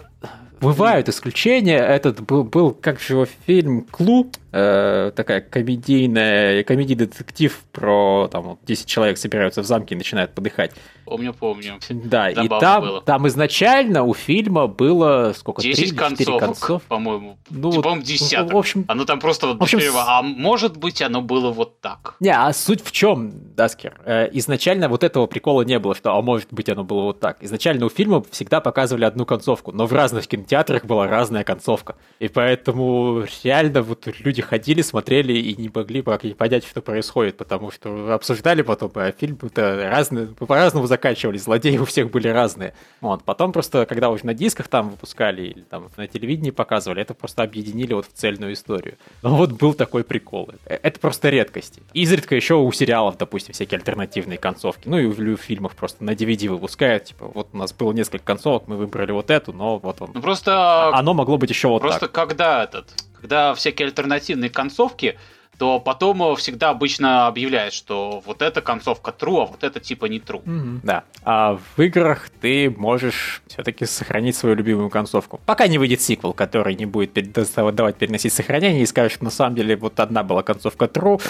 [0.62, 1.80] Бывают исключения.
[1.80, 8.60] Этот был, был как же его фильм «Клуб», э, такая комедийная, комедийный детектив про там
[8.64, 10.72] 10 человек собираются в замке и начинают подыхать.
[11.06, 11.80] Помню, помню.
[11.90, 13.02] Да, Забавно и там, было.
[13.02, 15.62] там изначально у фильма было сколько?
[15.62, 17.38] 10 концов, концов, по-моему.
[17.50, 18.54] Ну, типа, по-моему, десяток.
[18.54, 22.16] В общем, оно там просто вот в общем, а может быть оно было вот так.
[22.20, 24.00] Не, а суть в чем, Даскер?
[24.06, 27.38] Э, изначально вот этого прикола не было, что а может быть оно было вот так.
[27.42, 31.96] Изначально у фильма всегда показывали одну концовку, но в разных кинотеатрах была разная концовка.
[32.20, 38.14] И поэтому реально вот люди ходили, смотрели и не могли понять, что происходит, потому что
[38.14, 42.74] обсуждали потом, а фильм-то разные, по-разному заканчивались, злодеи у всех были разные.
[43.00, 43.24] Вот.
[43.24, 47.44] Потом просто, когда уже на дисках там выпускали или там на телевидении показывали, это просто
[47.44, 48.96] объединили вот в цельную историю.
[49.22, 50.50] Но вот был такой прикол.
[50.66, 51.80] Э, это просто редкость.
[51.94, 54.88] Изредка еще у сериалов, допустим, всякие альтернативные концовки.
[54.88, 57.06] Ну и у фильмов просто на DVD выпускают.
[57.06, 60.12] Типа, вот у нас было несколько концовок, мы выбрали вот эту, но вот он.
[60.14, 60.90] Ну просто...
[60.94, 62.12] Оно могло быть еще вот просто так.
[62.12, 62.94] Просто когда этот...
[63.22, 65.18] Когда всякие альтернативные концовки
[65.62, 70.18] то потом всегда обычно объявляет, что вот эта концовка true, а вот это типа не
[70.18, 70.44] true.
[70.44, 70.80] Mm-hmm.
[70.82, 71.04] Да.
[71.24, 75.40] А в играх ты можешь все-таки сохранить свою любимую концовку.
[75.46, 79.56] Пока не выйдет сиквел, который не будет давать переносить сохранение и скажет, что на самом
[79.56, 81.22] деле вот одна была концовка true,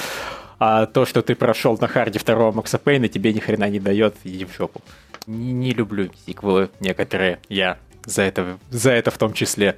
[0.59, 4.15] а то, что ты прошел на харде второго Макса Пейна, тебе ни хрена не дает,
[4.23, 4.81] иди в жопу.
[5.27, 9.77] Не, не люблю сиквелы некоторые, я за это, за это в том числе.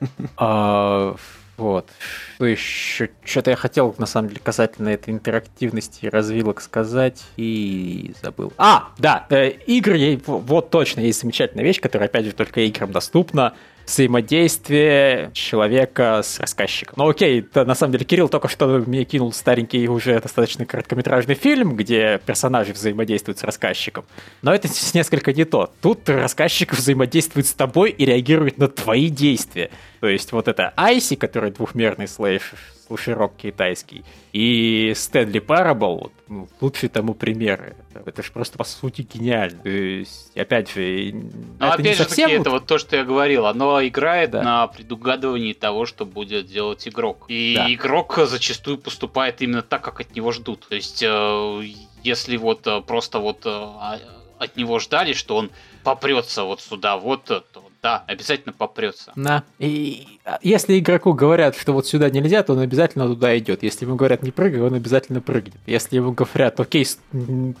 [1.60, 1.90] Вот.
[2.36, 3.10] Что еще?
[3.22, 8.54] Что-то я хотел, на самом деле, касательно этой интерактивности развилок сказать, и забыл.
[8.56, 13.52] А, да, э, игры, вот точно, есть замечательная вещь, которая, опять же, только играм доступна
[13.90, 16.94] взаимодействие человека с рассказчиком.
[16.96, 21.34] Ну окей, это, на самом деле Кирилл только что мне кинул старенький уже достаточно короткометражный
[21.34, 24.04] фильм, где персонажи взаимодействуют с рассказчиком.
[24.42, 25.72] Но это несколько не то.
[25.82, 29.70] Тут рассказчик взаимодействует с тобой и реагирует на твои действия.
[30.00, 32.54] То есть вот это Айси, который двухмерный слэш,
[32.90, 37.76] слушерок китайский, и Стэнли Парабл, ну, лучший тому примеры.
[37.94, 39.62] Это, же просто по сути гениально.
[39.62, 42.28] То есть, опять же, ну, это опять же совсем...
[42.28, 44.42] таки, это вот то, что я говорил, оно играет да.
[44.42, 47.26] на предугадывании того, что будет делать игрок.
[47.28, 47.72] И да.
[47.72, 50.66] игрок зачастую поступает именно так, как от него ждут.
[50.68, 51.62] То есть, э,
[52.02, 54.00] если вот э, просто вот э, а,
[54.38, 55.50] от него ждали, что он
[55.84, 59.12] попрется вот сюда, вот, то да, обязательно попрется.
[59.16, 59.42] Да.
[59.58, 63.62] И а, если игроку говорят, что вот сюда нельзя, то он обязательно туда идет.
[63.62, 65.54] Если ему говорят не прыгай, он обязательно прыгнет.
[65.66, 66.86] Если ему говорят, окей,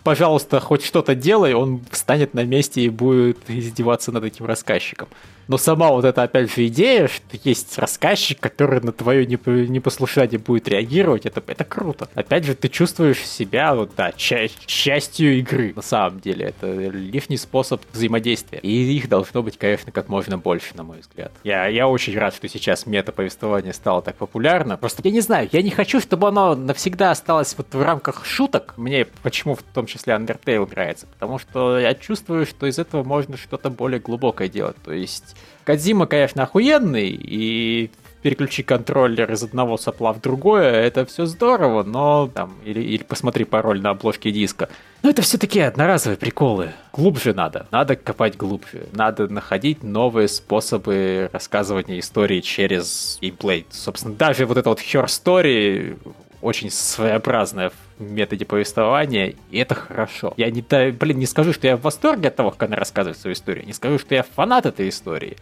[0.02, 5.08] пожалуйста, хоть что-то делай, он встанет на месте и будет издеваться над этим рассказчиком.
[5.50, 10.68] Но сама вот эта, опять же, идея, что есть рассказчик, который на твое непослушание будет
[10.68, 12.08] реагировать, это, это круто.
[12.14, 16.54] Опять же, ты чувствуешь себя, вот, да, ча- частью игры, на самом деле.
[16.56, 18.60] Это лишний способ взаимодействия.
[18.60, 21.32] И их должно быть, конечно, как можно больше, на мой взгляд.
[21.42, 24.76] Я, я очень рад, что сейчас мета-повествование стало так популярно.
[24.76, 28.74] Просто я не знаю, я не хочу, чтобы оно навсегда осталось вот в рамках шуток.
[28.76, 33.36] Мне почему в том числе Undertale нравится, потому что я чувствую, что из этого можно
[33.36, 34.76] что-то более глубокое делать.
[34.84, 37.90] То есть Кадзима, конечно, охуенный, и
[38.22, 43.44] переключи контроллер из одного сопла в другое, это все здорово, но там, или, или посмотри
[43.44, 44.68] пароль на обложке диска.
[45.02, 46.72] Но это все таки одноразовые приколы.
[46.92, 47.66] Глубже надо.
[47.70, 48.86] Надо копать глубже.
[48.92, 53.66] Надо находить новые способы рассказывания истории через геймплей.
[53.70, 55.96] Собственно, даже вот это вот Her Story
[56.42, 60.32] очень своеобразная в методе повествования, и это хорошо.
[60.36, 63.34] Я не, блин, не скажу, что я в восторге от того, как она рассказывает свою
[63.34, 65.36] историю, не скажу, что я фанат этой истории,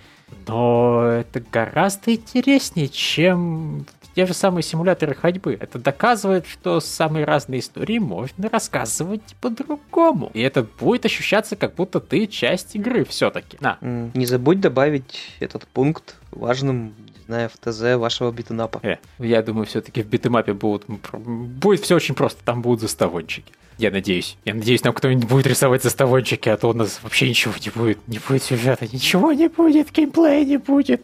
[0.46, 3.86] но это гораздо интереснее, чем
[4.18, 5.56] те же самые симуляторы ходьбы.
[5.60, 10.32] Это доказывает, что самые разные истории можно рассказывать по-другому.
[10.34, 13.58] И это будет ощущаться, как будто ты часть игры все-таки.
[13.60, 13.78] На.
[13.80, 16.94] Не забудь добавить этот пункт важным
[17.28, 18.80] знаю, в ТЗ вашего битэмапа.
[18.82, 20.84] Э, я думаю, все-таки в битэмапе будут...
[21.12, 23.52] Будет все очень просто, там будут заставончики.
[23.76, 24.36] Я надеюсь.
[24.44, 27.98] Я надеюсь, нам кто-нибудь будет рисовать заставончики, а то у нас вообще ничего не будет.
[28.08, 31.02] Не будет сюжета, ничего не будет, геймплея не будет.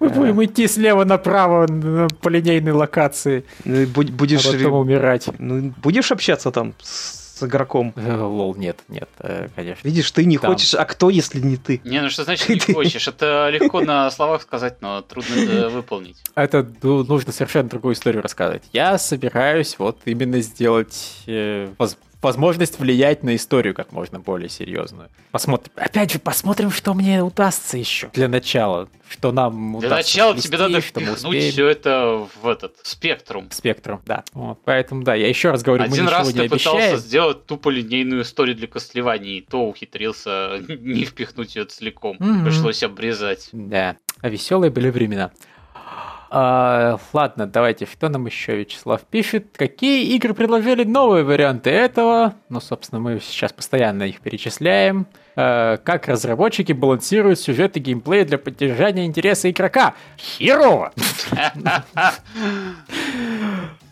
[0.00, 0.10] Мы а.
[0.10, 1.66] будем идти слева направо
[2.20, 3.44] по линейной локации.
[3.64, 4.46] Ну, будешь...
[4.46, 5.30] А потом умирать.
[5.38, 7.92] Ну, будешь общаться там с с игроком.
[7.96, 9.86] Э, лол, нет, нет, э, конечно.
[9.86, 10.52] Видишь, ты не Там.
[10.52, 11.80] хочешь, а кто, если не ты?
[11.84, 13.08] Не, ну что значит не хочешь?
[13.08, 16.16] Это легко на словах сказать, но трудно это выполнить.
[16.34, 18.62] Это ну, нужно совершенно другую историю рассказывать.
[18.72, 21.72] Я собираюсь вот именно сделать э,
[22.22, 25.08] возможность влиять на историю как можно более серьезную.
[25.30, 25.72] Посмотрим.
[25.76, 28.88] Опять же, посмотрим, что мне удастся еще для начала.
[29.08, 33.48] Что нам Для начала вести, тебе надо впихнуть все это в этот спектрум.
[33.50, 34.22] Спектрум, да.
[34.34, 38.22] Вот, поэтому, да, я еще раз говорю, Один мы раз ты пытался сделать тупо линейную
[38.22, 42.18] историю для Костлевания, и то ухитрился не впихнуть ее целиком.
[42.18, 42.44] Mm-hmm.
[42.44, 43.48] Пришлось обрезать.
[43.50, 43.96] Да.
[44.20, 45.32] А веселые были времена.
[46.32, 49.46] А, ладно, давайте, что нам еще Вячеслав пишет?
[49.56, 52.34] Какие игры предложили новые варианты этого?
[52.48, 55.08] Ну, собственно, мы сейчас постоянно их перечисляем.
[55.34, 59.94] А, как разработчики балансируют сюжет и геймплей для поддержания интереса игрока?
[60.18, 60.92] Херово!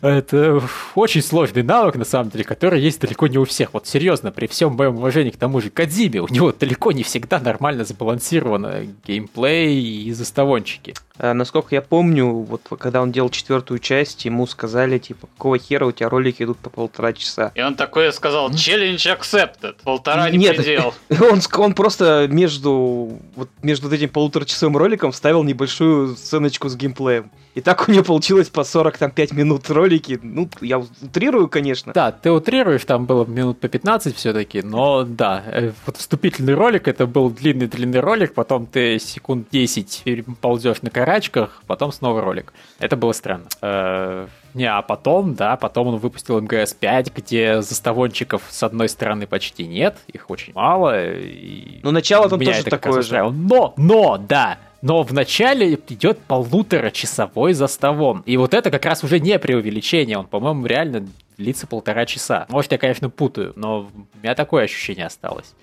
[0.01, 0.61] Это
[0.95, 3.73] очень сложный навык, на самом деле, который есть далеко не у всех.
[3.73, 7.39] Вот серьезно, при всем моем уважении к тому же Кадзиме, у него далеко не всегда
[7.39, 10.93] нормально сбалансировано геймплей и заставончики.
[11.19, 15.85] А, насколько я помню, вот когда он делал четвертую часть, ему сказали, типа, какого хера
[15.85, 17.51] у тебя ролики идут по полтора часа.
[17.55, 20.93] И он такое сказал, челлендж accepted, полтора не Нет, предел.
[21.29, 27.29] Он, он просто между, вот между этим полуторачасовым роликом вставил небольшую сценочку с геймплеем.
[27.55, 30.19] И так у него получилось по 45 минут ролики.
[30.21, 31.91] Ну, я утрирую, конечно.
[31.93, 36.87] Да, ты утрируешь, там было минут по 15 все-таки, но да, э, вот вступительный ролик,
[36.87, 42.53] это был длинный-длинный ролик, потом ты секунд 10 ползешь на корабль, полторачках, потом снова ролик.
[42.79, 43.45] Это было странно.
[43.61, 49.25] Э, не, а потом, да, потом он выпустил МГС 5, где заставончиков с одной стороны
[49.25, 51.09] почти нет, их очень мало.
[51.09, 53.31] И ну, начало там тоже такое же.
[53.31, 58.21] Но, но, да, но в начале идет полуторачасовой заставон.
[58.25, 62.45] И вот это как раз уже не преувеличение, он, по-моему, реально длится полтора часа.
[62.49, 65.55] Может, я, конечно, путаю, но у меня такое ощущение осталось.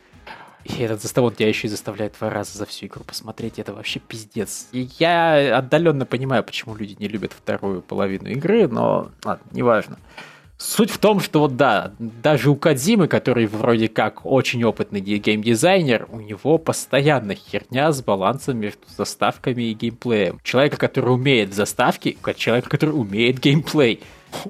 [0.66, 3.58] И этот заставон тебя еще и заставляет два раза за всю игру посмотреть.
[3.58, 4.68] Это вообще пиздец.
[4.72, 9.98] И я отдаленно понимаю, почему люди не любят вторую половину игры, но ладно, неважно.
[10.58, 16.08] Суть в том, что вот да, даже у Кадзимы, который вроде как очень опытный геймдизайнер,
[16.10, 20.40] у него постоянно херня с балансом между заставками и геймплеем.
[20.42, 24.00] Человека, который умеет заставки, человека, который умеет геймплей.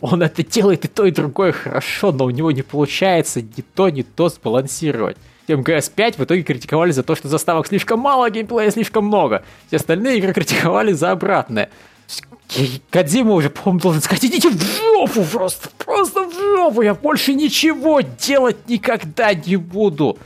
[0.00, 3.88] Он это делает и то, и другое хорошо, но у него не получается ни то,
[3.88, 5.16] ни то сбалансировать.
[5.48, 9.44] МГС 5 в итоге критиковали за то, что заставок слишком мало, геймплея слишком много.
[9.68, 11.70] Все остальные игры критиковали за обратное.
[12.90, 18.00] Кадима уже, по-моему, должен сказать, идите в жопу просто, просто в жопу, я больше ничего
[18.00, 20.18] делать никогда не буду.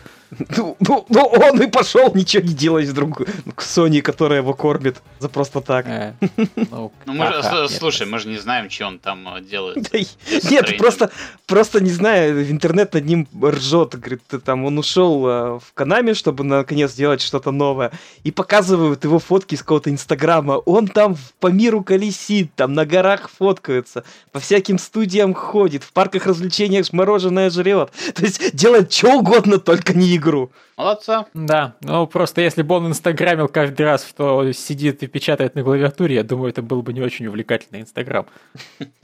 [0.56, 3.18] Ну, ну, ну, он и пошел ничего не делать вдруг
[3.54, 5.86] к Sony, которая его кормит за просто так.
[5.86, 6.14] Э,
[6.70, 9.92] ну, ну мы же, слушай, мы же не знаем, что он там э, делает.
[10.50, 11.10] Нет, просто,
[11.46, 16.44] просто не знаю, интернет над ним ржет, говорит, там он ушел э, в Канаме, чтобы
[16.44, 17.90] наконец сделать что-то новое,
[18.22, 20.52] и показывают его фотки из какого-то инстаграма.
[20.52, 26.26] Он там по миру колесит, там на горах фоткается, по всяким студиям ходит, в парках
[26.26, 27.90] развлечениях мороженое жрет.
[28.14, 30.52] То есть делает что угодно, только не игру.
[30.76, 31.26] Молодца.
[31.34, 36.14] Да, ну просто если бы он инстаграмил каждый раз, что сидит и печатает на клавиатуре,
[36.14, 38.26] я думаю, это был бы не очень увлекательный инстаграм.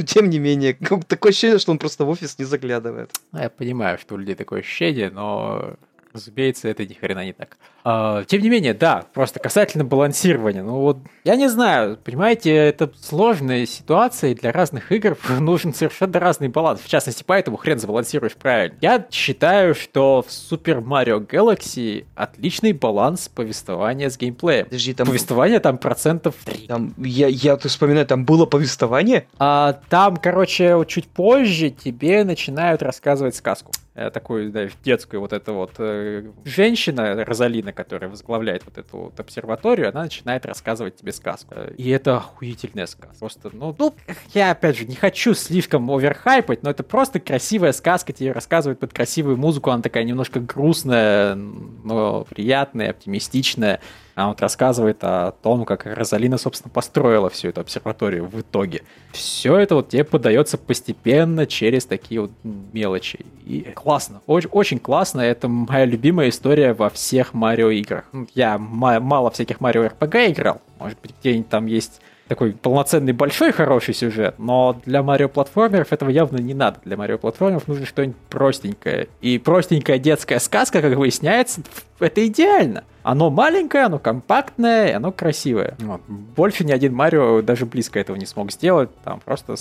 [0.05, 0.75] Тем не менее,
[1.09, 3.11] такое ощущение, что он просто в офис не заглядывает.
[3.33, 5.75] Я понимаю, что у людей такое ощущение, но
[6.17, 7.59] Разумеется, это ни хрена не так.
[7.85, 10.63] А, тем не менее, да, просто касательно балансирования.
[10.63, 16.19] Ну вот, я не знаю, понимаете, это сложная ситуация, и для разных игр нужен совершенно
[16.19, 16.81] разный баланс.
[16.81, 18.79] В частности, поэтому хрен забалансируешь правильно.
[18.81, 24.65] Я считаю, что в Super Mario Galaxy отличный баланс повествования с геймплеем.
[24.65, 25.07] Подожди, там...
[25.07, 26.67] Повествование там процентов 3.
[26.69, 29.29] Там, я, я ты вспоминаю, там было повествование?
[29.39, 33.73] А, там, короче, чуть позже тебе начинают рассказывать сказку.
[33.99, 39.19] Э, такую, да, детскую вот эту вот э, женщина, Розалина, которая возглавляет вот эту вот
[39.19, 41.55] обсерваторию, она начинает рассказывать тебе сказку.
[41.79, 43.17] И это охуительная сказка.
[43.19, 43.95] Просто, ну, ну,
[44.35, 48.93] я опять же не хочу слишком оверхайпать, но это просто красивая сказка, тебе рассказывают под
[48.93, 53.81] красивую музыку, она такая немножко грустная, но приятная, оптимистичная.
[54.17, 58.83] Она вот рассказывает о том, как Розалина, собственно, построила всю эту обсерваторию в итоге.
[59.13, 63.27] Все это вот тебе подается постепенно через такие вот мелочи.
[63.45, 65.21] И классно, очень, очень классно.
[65.21, 68.07] Это моя любимая история во всех Марио играх.
[68.13, 70.63] Ну, я мало всяких Марио РПГ играл.
[70.79, 76.09] Может быть, где-нибудь там есть такой полноценный большой хороший сюжет, но для Марио платформеров этого
[76.09, 76.81] явно не надо.
[76.87, 79.09] Для Марио платформеров нужно что-нибудь простенькое.
[79.21, 81.61] И простенькая детская сказка, как выясняется,
[82.01, 82.85] это идеально.
[83.07, 85.77] Оно маленькое, оно компактное, и оно красивое.
[85.79, 86.01] Вот.
[86.09, 88.91] Больше ни один Марио даже близко этого не смог сделать.
[89.05, 89.55] Там просто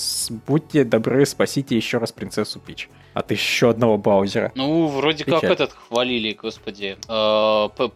[0.47, 4.51] будьте добры, спасите еще раз принцессу Пич от еще одного Баузера.
[4.55, 5.41] Ну, вроде Печаль.
[5.41, 6.97] как этот хвалили, господи,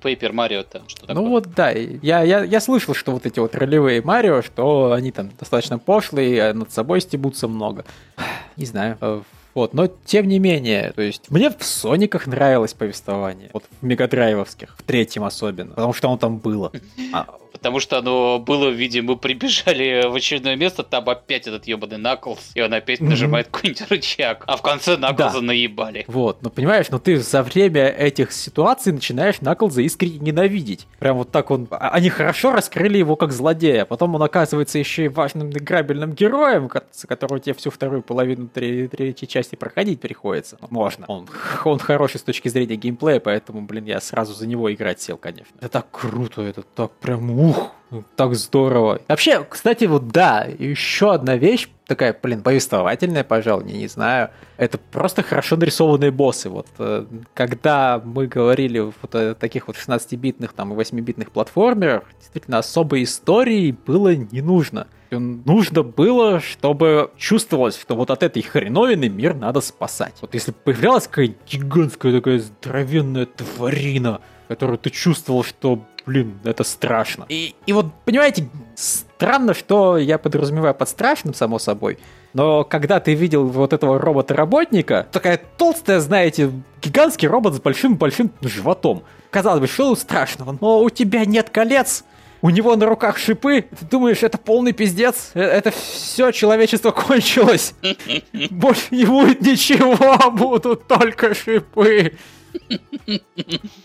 [0.01, 0.83] Пейпер Марио-то.
[0.85, 1.15] Что такое?
[1.15, 5.11] Ну вот, да, я, я, я слышал, что вот эти вот ролевые Марио, что они
[5.11, 7.85] там достаточно пошлые, над собой стебутся много.
[8.55, 9.21] Не знаю, э,
[9.59, 14.75] вот, но тем не менее, то есть мне в Сониках нравилось повествование, вот в Мегадрайвовских,
[14.77, 16.71] в третьем особенно, потому что оно там было.
[17.13, 17.27] А,
[17.59, 21.97] Потому что оно было в виде, мы прибежали в очередное место, там опять этот ебаный
[21.97, 25.41] Наклз, и он опять нажимает какой-нибудь рычаг, а в конце Наклза да.
[25.41, 26.05] наебали.
[26.07, 30.87] Вот, ну понимаешь, но ты за время этих ситуаций начинаешь Наклза искренне ненавидеть.
[30.99, 31.67] Прям вот так он...
[31.71, 36.69] А, они хорошо раскрыли его как злодея, потом он оказывается еще и важным играбельным героем,
[36.93, 40.57] за которого тебе всю вторую половину третьей части проходить приходится.
[40.61, 41.05] Ну, можно.
[41.07, 41.27] Он,
[41.65, 45.55] он хороший с точки зрения геймплея, поэтому, блин, я сразу за него играть сел, конечно.
[45.59, 47.71] Это так круто, это так прям ух,
[48.15, 49.01] так здорово.
[49.07, 54.29] Вообще, кстати, вот да, еще одна вещь, такая, блин, повествовательная, пожалуй, я не знаю.
[54.57, 56.49] Это просто хорошо нарисованные боссы.
[56.49, 62.59] Вот э, когда мы говорили вот о таких вот 16-битных там и 8-битных платформерах, действительно
[62.59, 64.87] особой истории было не нужно.
[65.11, 70.13] Нужно было, чтобы чувствовалось, что вот от этой хреновины мир надо спасать.
[70.21, 77.25] Вот если появлялась какая-то гигантская такая здоровенная тварина, которую ты чувствовал, что блин, это страшно.
[77.29, 81.99] И, и вот, понимаете, странно, что я подразумеваю под страшным, само собой,
[82.33, 86.51] но когда ты видел вот этого робота-работника, такая толстая, знаете,
[86.81, 89.03] гигантский робот с большим-большим животом.
[89.29, 92.03] Казалось бы, что страшного, но у тебя нет колец,
[92.41, 97.73] у него на руках шипы, ты думаешь, это полный пиздец, э, это все человечество кончилось.
[98.49, 102.13] Больше не будет ничего, будут только шипы.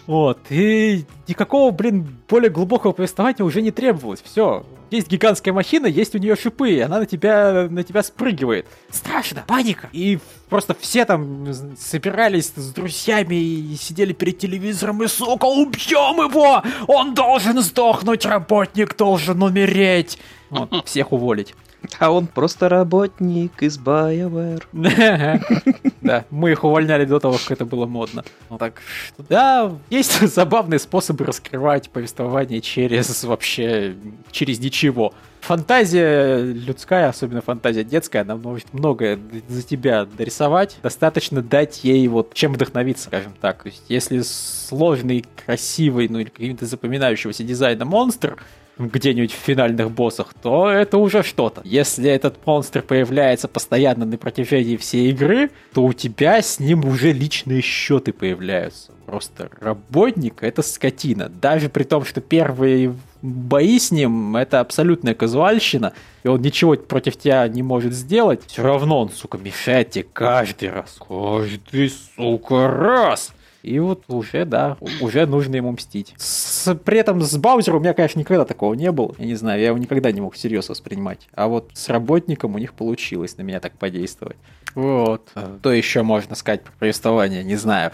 [0.07, 4.23] Вот, и никакого, блин, более глубокого повествования уже не требовалось.
[4.23, 8.67] Все, есть гигантская махина, есть у нее шипы, и она на тебя, на тебя спрыгивает.
[8.91, 9.89] Страшно, паника.
[9.93, 10.19] И
[10.49, 11.47] просто все там
[11.79, 16.63] собирались с друзьями и сидели перед телевизором, и, сука, убьем его!
[16.87, 20.19] Он должен сдохнуть, работник должен умереть!
[20.51, 21.55] Вот, всех уволить.
[21.99, 24.63] А он просто работник из BioWare.
[26.05, 28.25] Да, мы их увольняли до того, как это было модно.
[28.51, 28.75] Ну так
[29.17, 33.97] да, есть забавные способы раскрывать повествование через вообще,
[34.31, 35.15] через ничего.
[35.41, 39.19] Фантазия людская, особенно фантазия детская, она может многое
[39.49, 40.77] за тебя дорисовать.
[40.83, 43.63] Достаточно дать ей вот чем вдохновиться, скажем так.
[43.63, 48.39] То есть, если сложный, красивый, ну или каким-то запоминающегося дизайна монстр,
[48.79, 51.63] где-нибудь в финальных боссах, то это уже что-то.
[51.65, 57.13] Если этот монстр появляется постоянно на протяжении всей игры, то у тебя с ним уже
[57.13, 58.93] личные счеты появляются.
[59.07, 61.29] Просто работник— это скотина.
[61.29, 67.17] Даже при том, что первые бои с ним— это абсолютная казуальщина, и он ничего против
[67.17, 70.99] тебя не может сделать, все равно он, сука, мешает тебе каждый раз.
[71.07, 73.33] Каждый, сука, раз!
[73.65, 76.13] И вот уже, да, уже нужно ему мстить.
[76.19, 79.15] С, при этом с Баузером у меня, конечно, никогда такого не было.
[79.19, 81.29] Я не знаю, я его никогда не мог всерьез воспринимать.
[81.35, 84.37] А вот с работником у них получилось на меня так подействовать.
[84.75, 85.31] Вот.
[85.61, 87.93] Что еще можно сказать про повествование, не знаю.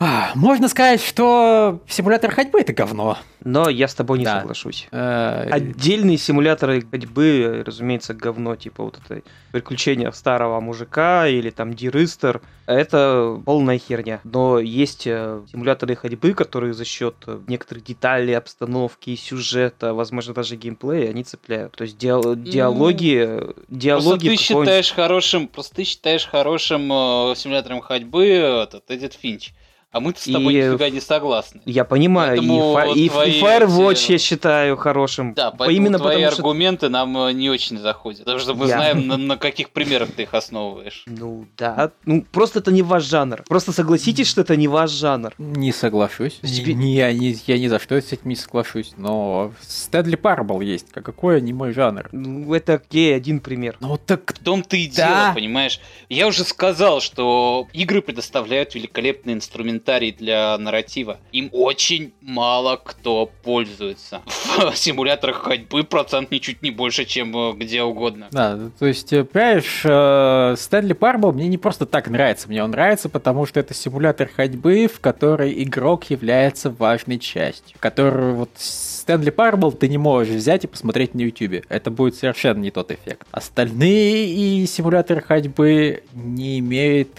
[0.00, 3.18] А, можно сказать, что симулятор ходьбы это говно.
[3.42, 4.40] Но я с тобой не да.
[4.40, 4.86] соглашусь.
[4.92, 9.22] Э, Отдельные симуляторы ходьбы, разумеется, говно, типа вот это
[9.52, 14.20] приключения старого мужика или там Диристер, это полная херня.
[14.22, 17.14] Но есть э, симуляторы ходьбы, которые за счет
[17.48, 21.76] некоторых деталей, обстановки, сюжета, возможно, даже геймплея, они цепляют.
[21.76, 23.40] То есть диал- диалоги...
[23.40, 29.14] Ну, диалоги просто ты считаешь хорошим, просто ты считаешь хорошим э, симулятором ходьбы этот Эдит
[29.14, 29.52] Финч.
[29.90, 30.56] А мы с тобой и...
[30.58, 31.62] нифига не согласны.
[31.64, 33.30] Я понимаю, поэтому и, твои...
[33.30, 35.32] и Firewatch я считаю хорошим.
[35.32, 36.90] Да, поэтому именно твои потому, аргументы что...
[36.90, 38.20] нам э, не очень заходят.
[38.20, 38.76] Потому что мы я...
[38.76, 41.04] знаем, на, на каких примерах ты их основываешь.
[41.06, 41.92] Ну да.
[42.04, 43.44] Ну просто это не ваш жанр.
[43.48, 45.32] Просто согласитесь, что это не ваш жанр.
[45.38, 46.38] Не соглашусь.
[46.42, 46.74] Тебе...
[46.74, 48.92] Не, я, не, я ни за что с этим не соглашусь.
[48.98, 50.92] Но Стэнли Парабл есть.
[50.92, 52.10] Какой не мой жанр.
[52.12, 53.78] Ну это окей, один пример.
[53.80, 55.06] Ну так в том-то и да.
[55.06, 55.80] дело, понимаешь?
[56.10, 61.18] Я уже сказал, что игры предоставляют великолепный инструмент инструментарий для нарратива.
[61.32, 64.22] Им очень мало кто пользуется.
[64.72, 68.28] В симуляторах ходьбы процент ничуть не больше, чем э, где угодно.
[68.30, 72.48] Да, то есть, э, понимаешь, э, Стэнли Парбл мне не просто так нравится.
[72.48, 77.76] Мне он нравится, потому что это симулятор ходьбы, в которой игрок является важной частью.
[77.80, 81.64] Который вот Стэнли Парбл ты не можешь взять и посмотреть на YouTube.
[81.68, 83.26] Это будет совершенно не тот эффект.
[83.30, 87.14] Остальные и симуляторы ходьбы не имеют,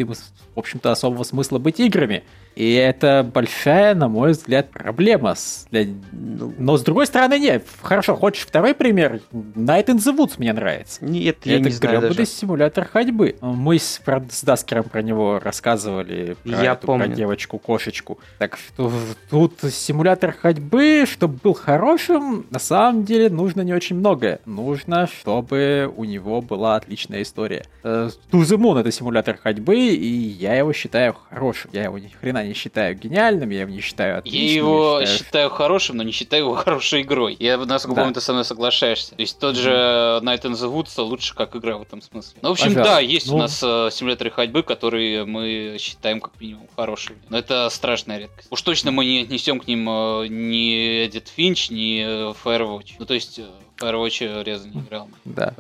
[0.60, 2.24] в общем-то, особого смысла быть играми.
[2.56, 5.36] И это большая, на мой взгляд, проблема.
[6.12, 7.66] Но с другой стороны, нет.
[7.82, 9.22] Хорошо, хочешь второй пример?
[9.32, 11.06] Night in the Woods мне нравится.
[11.06, 12.26] Нет, я это не знаю даже.
[12.26, 13.38] симулятор ходьбы.
[13.40, 16.36] Мы с, с Даскером про него рассказывали.
[16.44, 17.06] Про я эту, помню.
[17.06, 18.20] Про девочку-кошечку.
[18.40, 18.92] Так что
[19.30, 24.40] тут симулятор ходьбы, чтобы был хорошим, на самом деле нужно не очень многое.
[24.46, 27.64] Нужно, чтобы у него была отличная история.
[27.84, 31.70] To the Moon это симулятор ходьбы, и я его считаю хорошим.
[31.74, 34.44] Я его ни хрена не считаю гениальным, я его не считаю отличным.
[34.44, 35.26] Я его я считаю...
[35.26, 37.36] считаю хорошим, но не считаю его хорошей игрой.
[37.40, 38.02] Я, насколько да.
[38.02, 39.16] помню, ты со мной соглашаешься.
[39.16, 42.40] То есть тот же Night in the Woods лучше как игра в этом смысле.
[42.42, 42.94] Ну, в общем, Пожалуйста.
[42.94, 43.36] да, есть ну...
[43.36, 47.18] у нас э, симуляторы ходьбы, которые мы считаем как минимум хорошими.
[47.30, 48.48] Но это страшная редкость.
[48.52, 52.94] Уж точно мы не отнесем к ним э, ни Edit Finch, ни э, Firewatch.
[53.00, 53.40] Ну, то есть...
[53.40, 53.46] Э,
[53.80, 55.10] Firewatch Реза не играл.
[55.26, 55.54] Да.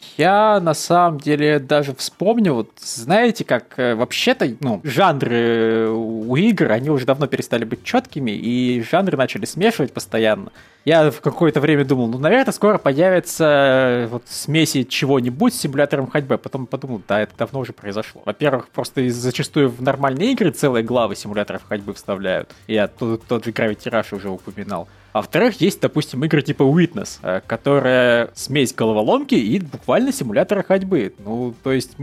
[0.00, 6.34] Э, я на самом деле даже вспомнил, вот, знаете, как э, вообще-то, ну, жанры у
[6.36, 10.50] игр, они уже давно перестали быть четкими, и жанры начали смешивать постоянно.
[10.84, 16.08] Я в какое-то время думал, ну, наверное, скоро появится э, вот смеси чего-нибудь с симулятором
[16.08, 16.38] ходьбы.
[16.38, 18.22] Потом подумал, да, это давно уже произошло.
[18.24, 22.50] Во-первых, просто зачастую в нормальные игры целые главы симуляторов ходьбы вставляют.
[22.66, 24.88] Я тот, тот же Gravity Rush уже упоминал.
[25.18, 31.12] А во-вторых, есть, допустим, игры типа Witness, э, которая смесь головоломки и буквально симулятора ходьбы.
[31.18, 31.98] Ну, то есть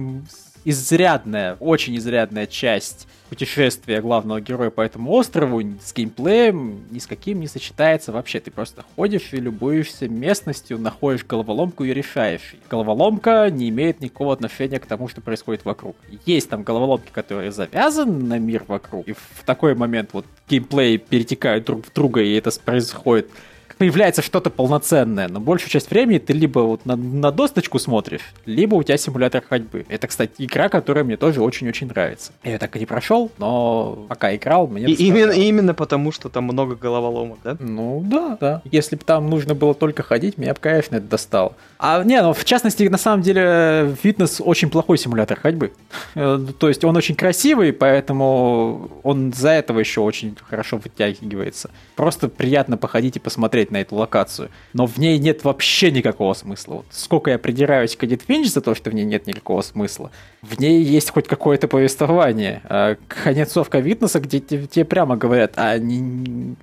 [0.66, 7.40] изрядная, очень изрядная часть путешествия главного героя по этому острову с геймплеем ни с каким
[7.40, 8.40] не сочетается вообще.
[8.40, 12.56] Ты просто ходишь и любуешься местностью, находишь головоломку и решаешь.
[12.70, 15.96] Головоломка не имеет никакого отношения к тому, что происходит вокруг.
[16.26, 21.66] Есть там головоломки, которые завязаны на мир вокруг, и в такой момент вот геймплей перетекают
[21.66, 23.30] друг в друга, и это происходит
[23.78, 28.76] появляется что-то полноценное, но большую часть времени ты либо вот на, на досточку смотришь, либо
[28.76, 29.86] у тебя симулятор ходьбы.
[29.90, 32.32] Это, кстати, игра, которая мне тоже очень-очень нравится.
[32.44, 36.30] Я ее так и не прошел, но пока играл, мне и именно, именно потому, что
[36.30, 37.58] там много головоломок, да?
[37.60, 38.62] Ну да, да.
[38.66, 41.54] Если бы там нужно было только ходить, меня бы, конечно, это достало.
[41.78, 45.72] А не, ну в частности, на самом деле, фитнес очень плохой симулятор ходьбы.
[46.16, 51.70] Э, то есть он очень красивый, поэтому он за этого еще очень хорошо вытягивается.
[51.96, 54.50] Просто приятно походить и посмотреть на эту локацию.
[54.74, 56.76] Но в ней нет вообще никакого смысла.
[56.76, 60.12] Вот сколько я придираюсь к Edit Finch за то, что в ней нет никакого смысла.
[60.42, 62.62] В ней есть хоть какое-то повествование.
[62.66, 66.56] А концовка Витнеса, где тебе прямо говорят, а не,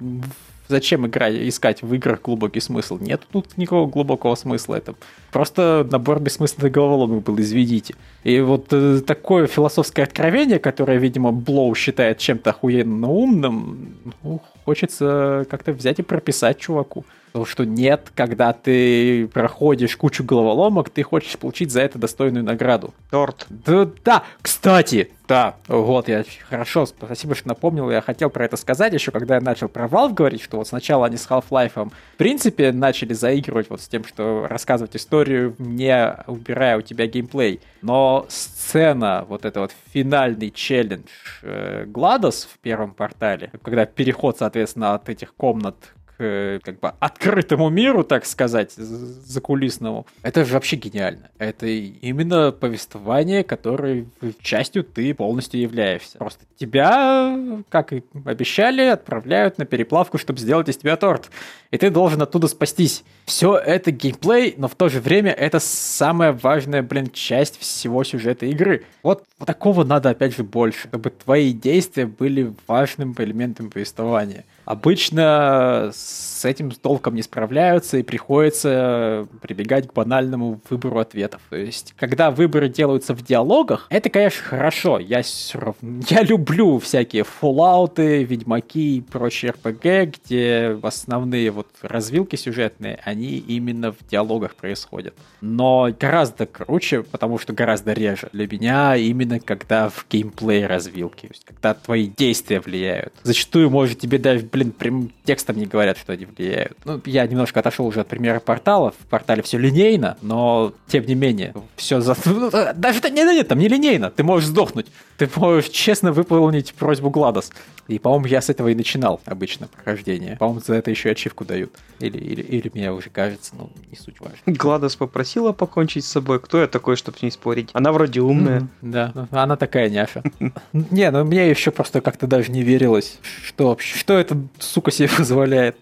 [0.73, 2.99] зачем играть, искать в играх глубокий смысл?
[2.99, 4.75] Нет тут никакого глубокого смысла.
[4.77, 4.95] Это
[5.31, 7.95] просто набор бессмысленных головоломок был, изведите.
[8.25, 15.47] И вот э, такое философское откровение, которое, видимо, Блоу считает чем-то охуенно умным, ну, хочется
[15.51, 17.05] как-то взять и прописать чуваку.
[17.33, 22.93] Потому что нет, когда ты проходишь кучу головоломок, ты хочешь получить за это достойную награду.
[23.11, 23.47] Торт.
[23.49, 28.93] Да, да, кстати, да, вот, я хорошо, спасибо, что напомнил, я хотел про это сказать
[28.93, 32.71] еще, когда я начал про Valve говорить, что вот сначала они с Half-Life, в принципе,
[32.71, 37.61] начали заигрывать вот с тем, что рассказывать историю, не убирая у тебя геймплей.
[37.81, 41.09] Но сцена, вот это вот финальный челлендж
[41.43, 45.77] э, Гладос в первом портале, когда переход, соответственно, от этих комнат
[46.19, 50.07] Как бы открытому миру, так сказать, закулисному.
[50.23, 51.31] Это же вообще гениально.
[51.39, 54.07] Это именно повествование, которое
[54.41, 56.19] частью ты полностью являешься.
[56.19, 57.37] Просто тебя,
[57.69, 61.31] как и обещали, отправляют на переплавку, чтобы сделать из тебя торт.
[61.73, 63.03] И ты должен оттуда спастись.
[63.25, 68.47] Все это геймплей, но в то же время это самая важная, блин, часть всего сюжета
[68.47, 68.85] игры.
[69.03, 74.45] Вот такого надо, опять же, больше, чтобы твои действия были важным элементом повествования.
[74.65, 81.41] Обычно с этим толком не справляются и приходится прибегать к банальному выбору ответов.
[81.51, 84.99] То есть, когда выборы делаются в диалогах, это, конечно, хорошо.
[84.99, 85.23] Я
[85.55, 86.03] равно...
[86.09, 93.93] Я люблю всякие Fallout, Ведьмаки и прочие RPG, где основные вот развилки сюжетные, они именно
[93.93, 95.15] в диалогах происходят.
[95.41, 101.33] Но гораздо круче, потому что гораздо реже для меня именно когда в геймплей развилки, то
[101.33, 103.13] есть когда твои действия влияют.
[103.23, 106.77] Зачастую может тебе даже блин, прямым текстом не говорят, что они влияют.
[106.85, 108.95] Ну, я немножко отошел уже от примера порталов.
[108.99, 112.17] В портале все линейно, но тем не менее, все за...
[112.75, 114.11] Даже нет, нет, нет, там не линейно.
[114.11, 114.87] Ты можешь сдохнуть.
[115.19, 117.53] Ты можешь честно выполнить просьбу Гладос.
[117.89, 120.37] И, по-моему, я с этого и начинал обычно прохождение.
[120.37, 121.73] По-моему, за это еще и ачивку дают.
[121.99, 124.39] Или, или, или мне уже кажется, ну, не суть важно.
[124.47, 126.41] Гладос попросила покончить с собой.
[126.41, 127.71] Кто я такой, чтобы с ней спорить?
[127.73, 128.61] Она вроде умная.
[128.61, 130.23] Mm-hmm, да, она такая няша.
[130.73, 135.77] Не, ну мне еще просто как-то даже не верилось, что, что это сука себе позволяет.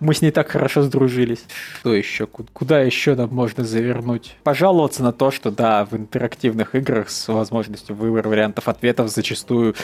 [0.00, 1.44] Мы с ней так хорошо сдружились.
[1.80, 2.26] Что еще?
[2.26, 4.36] Куда еще нам можно завернуть?
[4.42, 9.74] Пожаловаться на то, что да, в интерактивных играх с возможностью выбора вариантов ответов зачастую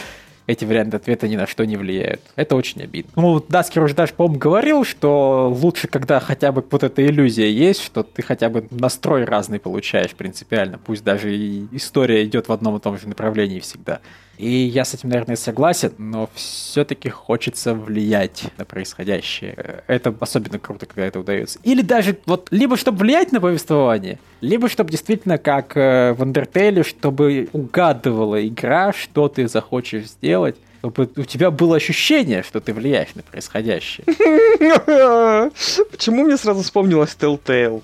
[0.46, 2.20] эти варианты ответа ни на что не влияют.
[2.36, 3.10] Это очень обидно.
[3.16, 7.82] Ну, Даскер уже даже, по-моему, говорил, что лучше, когда хотя бы вот эта иллюзия есть,
[7.82, 12.76] что ты хотя бы настрой разный получаешь принципиально, пусть даже и история идет в одном
[12.76, 14.00] и том же направлении всегда.
[14.38, 19.82] И я с этим, наверное, согласен, но все-таки хочется влиять на происходящее.
[19.86, 21.58] Это особенно круто, когда это удается.
[21.62, 26.82] Или даже вот либо чтобы влиять на повествование, либо чтобы действительно, как э, в Undertale,
[26.84, 33.14] чтобы угадывала игра, что ты захочешь сделать, чтобы у тебя было ощущение, что ты влияешь
[33.14, 34.04] на происходящее.
[35.90, 37.82] Почему мне сразу вспомнилось Telltale?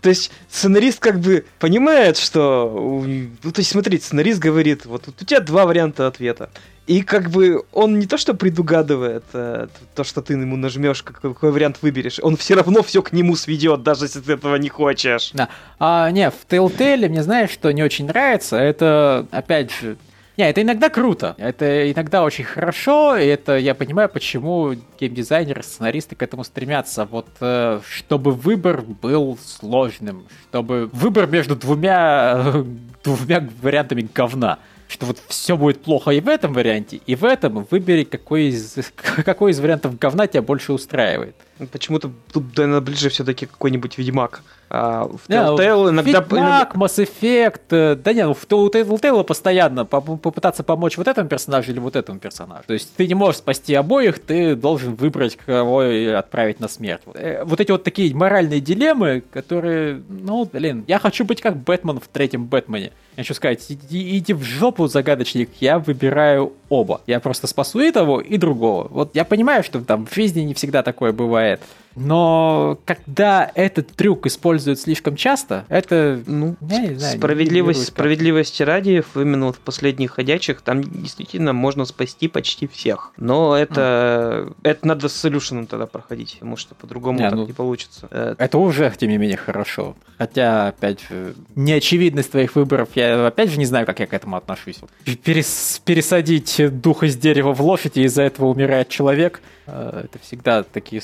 [0.00, 3.02] То есть сценарист как бы понимает, что...
[3.04, 6.50] Ну, то есть смотри, сценарист говорит, вот у тебя два варианта ответа.
[6.86, 9.66] И как бы он не то что предугадывает э,
[9.96, 13.34] то, что ты ему нажмешь, какой, какой вариант выберешь, он все равно все к нему
[13.34, 15.30] сведет, даже если ты этого не хочешь.
[15.34, 15.48] Да.
[15.80, 19.96] А, не, в Telltale мне знаешь, что не очень нравится, это, опять же,
[20.36, 26.14] не, это иногда круто, это иногда очень хорошо, и это я понимаю, почему геймдизайнеры, сценаристы
[26.14, 27.06] к этому стремятся.
[27.06, 32.64] Вот э, чтобы выбор был сложным, чтобы выбор между двумя,
[33.02, 34.58] двумя вариантами говна
[34.88, 38.76] что вот все будет плохо и в этом варианте, и в этом выбери, какой из,
[39.24, 41.34] какой из вариантов говна тебя больше устраивает.
[41.72, 44.42] Почему-то тут, наверное, ближе все-таки какой-нибудь Ведьмак.
[44.68, 46.20] А в Telltale не, иногда...
[46.20, 51.72] Ведьмак, Mass Effect, э, да не, ну в Telltale постоянно попытаться помочь вот этому персонажу
[51.72, 52.64] или вот этому персонажу.
[52.66, 55.80] То есть ты не можешь спасти обоих, ты должен выбрать, кого
[56.16, 57.02] отправить на смерть.
[57.14, 62.00] Э, вот эти вот такие моральные дилеммы, которые, ну, блин, я хочу быть как Бэтмен
[62.00, 62.92] в третьем Бэтмене.
[63.16, 67.00] Я хочу сказать, иди, иди в жопу, загадочник, я выбираю оба.
[67.06, 68.88] Я просто спасу и того, и другого.
[68.90, 71.62] Вот я понимаю, что там в жизни не всегда такое бывает.
[71.96, 78.62] Но когда этот трюк используют слишком часто, это, ну, я не знаю, справедливость, не справедливости
[78.62, 83.12] ради, именно вот в последних ходячих, там действительно можно спасти почти всех.
[83.16, 84.56] Но это, mm.
[84.62, 88.08] это надо с солюшеном тогда проходить, потому что по-другому не, так ну, не получится.
[88.38, 89.96] Это уже, тем не менее, хорошо.
[90.18, 94.36] Хотя, опять же, неочевидность твоих выборов, я опять же не знаю, как я к этому
[94.36, 94.78] отношусь.
[95.24, 97.60] Перес, пересадить дух из дерева в
[97.94, 101.02] и из-за этого умирает человек, э, это всегда такие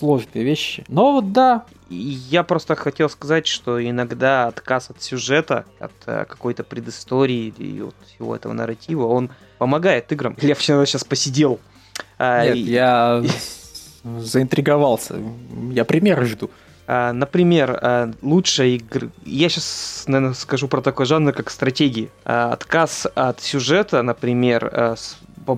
[0.00, 0.84] сложные вещи.
[0.88, 1.64] Но вот да.
[1.90, 7.94] Я просто хотел сказать, что иногда отказ от сюжета, от э, какой-то предыстории и от
[8.06, 10.36] всего этого нарратива, он помогает играм.
[10.40, 11.58] Я сейчас посидел.
[12.16, 12.60] А, Нет, и...
[12.60, 13.22] я
[14.04, 15.16] заинтриговался.
[15.72, 16.50] Я примеры жду.
[16.86, 19.08] А, например, а, лучшая игра...
[19.24, 22.08] Я сейчас, наверное, скажу про такой жанр, как стратегии.
[22.24, 24.96] Отказ от сюжета, например,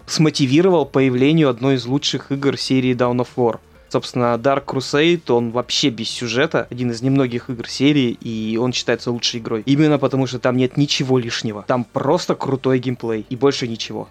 [0.07, 3.61] смотивировал появлению одной из лучших игр серии Dawn of War–
[3.93, 9.11] Собственно, Dark Crusade, он вообще без сюжета, один из немногих игр серии, и он считается
[9.11, 9.63] лучшей игрой.
[9.67, 11.63] Именно потому, что там нет ничего лишнего.
[11.69, 14.09] Там просто крутой геймплей, и больше ничего.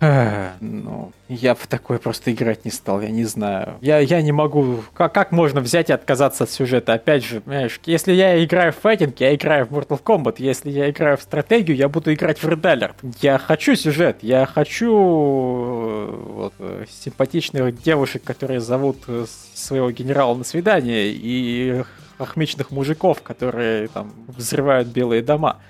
[0.59, 3.77] ну, я в такое просто играть не стал, я не знаю.
[3.81, 4.83] Я, я не могу...
[4.93, 6.93] Как, как можно взять и отказаться от сюжета?
[6.93, 10.35] Опять же, понимаешь, если я играю в файтинг, я играю в Mortal Kombat.
[10.37, 13.15] Если я играю в стратегию, я буду играть в Red Alert.
[13.21, 19.25] Я хочу сюжет, я хочу э, вот, э, симпатичных девушек, которые зовут э,
[19.71, 21.81] своего генерала на свидание и
[22.17, 25.61] охмечных мужиков, которые там взрывают белые дома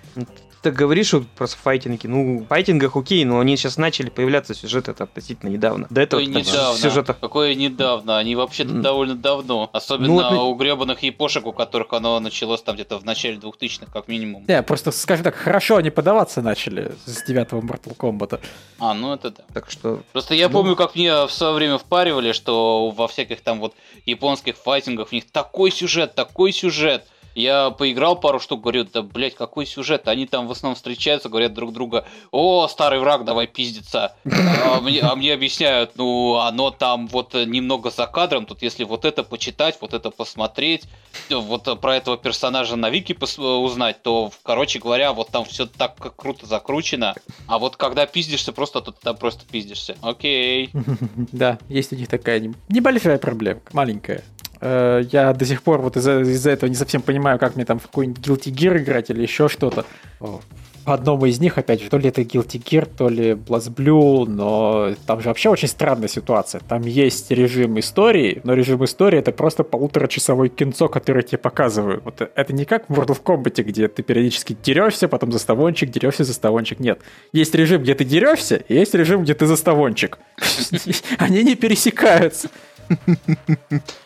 [0.62, 2.08] так говоришь вот про файтинги.
[2.08, 5.88] Ну, в файтингах окей, но они сейчас начали появляться сюжеты это относительно недавно.
[5.90, 6.78] До этого Какое недавно?
[6.78, 7.14] Сюжета...
[7.14, 8.18] Какое недавно?
[8.18, 8.82] Они вообще-то mm.
[8.82, 9.70] довольно давно.
[9.74, 10.34] Особенно ну, вот...
[10.34, 14.46] у гребаных япошек, у которых оно началось там где-то в начале 2000-х, как минимум.
[14.48, 18.40] Не, просто, скажем так, хорошо они подаваться начали с девятого Mortal Kombat.
[18.80, 19.44] А, ну это да.
[19.54, 20.02] Так что...
[20.12, 20.54] Просто я ну...
[20.54, 23.74] помню, как мне в свое время впаривали, что во всяких там вот
[24.06, 27.08] японских файтингах у них такой сюжет, такой сюжет.
[27.36, 30.08] Я поиграл пару штук, говорю, да, блядь, какой сюжет?
[30.08, 34.16] Они там в основном встречаются, говорят друг друга, о, старый враг, давай пиздиться.
[34.26, 39.06] А мне, а мне объясняют, ну, оно там вот немного за кадром, тут если вот
[39.06, 40.84] это почитать, вот это посмотреть,
[41.30, 46.46] вот про этого персонажа на Вики узнать, то, короче говоря, вот там все так круто
[46.46, 47.16] закручено.
[47.48, 49.98] А вот когда пиздишься, просто тут там просто пиздишься.
[50.02, 50.70] Окей.
[51.32, 54.24] Да, есть у них такая небольшая проблема, маленькая.
[54.62, 57.80] Э, я до сих пор вот из-за из этого не совсем понимаю, как мне там
[57.80, 59.86] в какой-нибудь Guilty Gear играть или еще что-то.
[60.84, 64.96] В одном из них, опять же, то ли это Guilty Gear, то ли BlazBlue, но
[65.06, 66.60] там же вообще очень странная ситуация.
[66.68, 72.04] Там есть режим истории, но режим истории это просто полуторачасовой кинцо, которое тебе показывают.
[72.04, 76.24] Вот это не как в World of Combat, где ты периодически дерешься, потом заставончик, дерешься,
[76.24, 76.80] заставончик.
[76.80, 77.00] Нет.
[77.32, 80.18] Есть режим, где ты дерешься, и есть режим, где ты заставончик.
[81.20, 82.50] Они не пересекаются.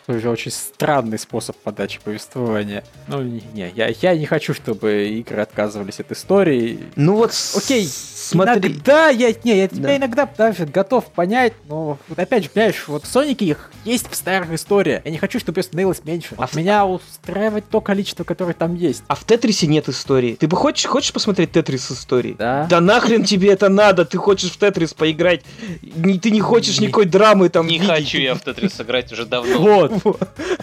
[0.06, 2.84] Тоже очень странный способ подачи повествования.
[3.08, 6.78] Ну, не, я, я не хочу, чтобы игры отказывались от истории.
[6.94, 8.70] Ну вот, окей, смотри.
[8.70, 9.96] Иногда я, не, я тебя да.
[9.96, 14.52] иногда даже готов понять, но опять же, понимаешь, вот в Сонике их есть в старых
[14.52, 15.02] историях.
[15.04, 16.34] Я не хочу, чтобы ее становилось меньше.
[16.38, 19.02] А меня устраивает то количество, которое там есть.
[19.08, 20.36] А в Тетрисе нет истории.
[20.38, 22.34] Ты бы хочешь, хочешь посмотреть Тетрис с историей?
[22.38, 22.66] Да.
[22.70, 24.04] Да нахрен тебе это надо?
[24.04, 25.42] Ты хочешь в Тетрис поиграть?
[25.82, 29.24] Не, ты не хочешь не, никакой драмы там Не хочу я в Тетрис сыграть уже
[29.24, 29.58] давно.
[29.58, 29.92] Вот.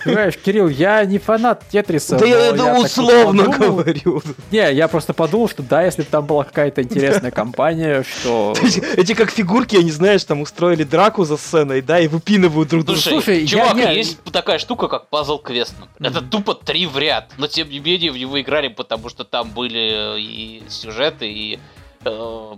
[0.03, 2.17] Понимаешь, Кирилл, я не фанат Тетриса.
[2.17, 4.21] Да я это условно говорю.
[4.51, 8.53] Не, я просто подумал, что да, если бы там была какая-то интересная компания, что...
[8.97, 12.99] Эти как фигурки, они, знаешь, там устроили драку за сценой, да, и выпинывают друг друга.
[12.99, 15.75] Слушай, чувак, есть такая штука, как пазл квест.
[15.99, 19.49] Это тупо три в ряд, но тем не менее в него играли, потому что там
[19.49, 21.59] были и сюжеты, и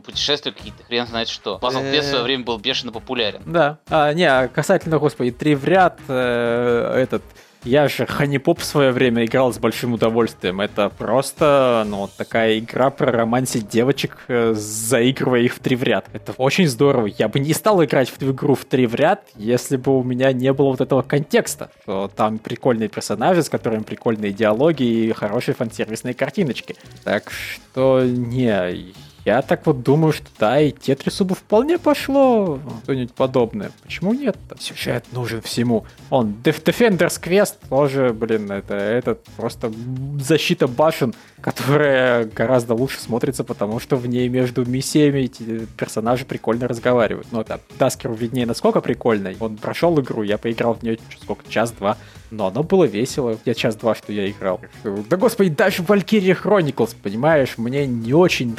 [0.04, 1.58] путешествия какие-то, хрен знает что.
[1.60, 3.42] Квест в свое время был бешено популярен.
[3.46, 3.80] Да.
[3.90, 7.24] А, не, а касательно, господи, три в ряд, э, этот...
[7.64, 10.62] Я же Ханиpoп в свое время играл с большим удовольствием.
[10.62, 16.06] Это просто, ну, такая игра про романсить девочек, э, заигрывая их в три в ряд.
[16.14, 17.08] Это очень здорово.
[17.08, 20.32] Я бы не стал играть в игру в три в ряд, если бы у меня
[20.32, 21.72] не было вот этого контекста.
[21.82, 26.76] Что там прикольные персонажи, с которыми прикольные диалоги и хорошие фан-сервисные картиночки.
[27.04, 28.94] Так что, не,
[29.26, 33.72] я так вот думаю, что да, и Тетрису бы вполне пошло что-нибудь подобное.
[33.84, 34.38] Почему нет?
[34.60, 35.86] Сюжет нужен всему.
[36.12, 39.74] Он Defender's Quest тоже, блин, это, это просто
[40.22, 46.68] защита башен, которая гораздо лучше смотрится, потому что в ней между миссиями эти персонажи прикольно
[46.68, 47.28] разговаривают.
[47.32, 49.34] Ну, это Даскеру виднее, насколько прикольно.
[49.40, 51.98] Он прошел игру, я поиграл в нее сколько, час-два.
[52.32, 53.38] Но оно было весело.
[53.46, 54.60] Я час-два, что я играл.
[54.84, 58.56] Да господи, даже в Valkyria Chronicles, понимаешь, мне не очень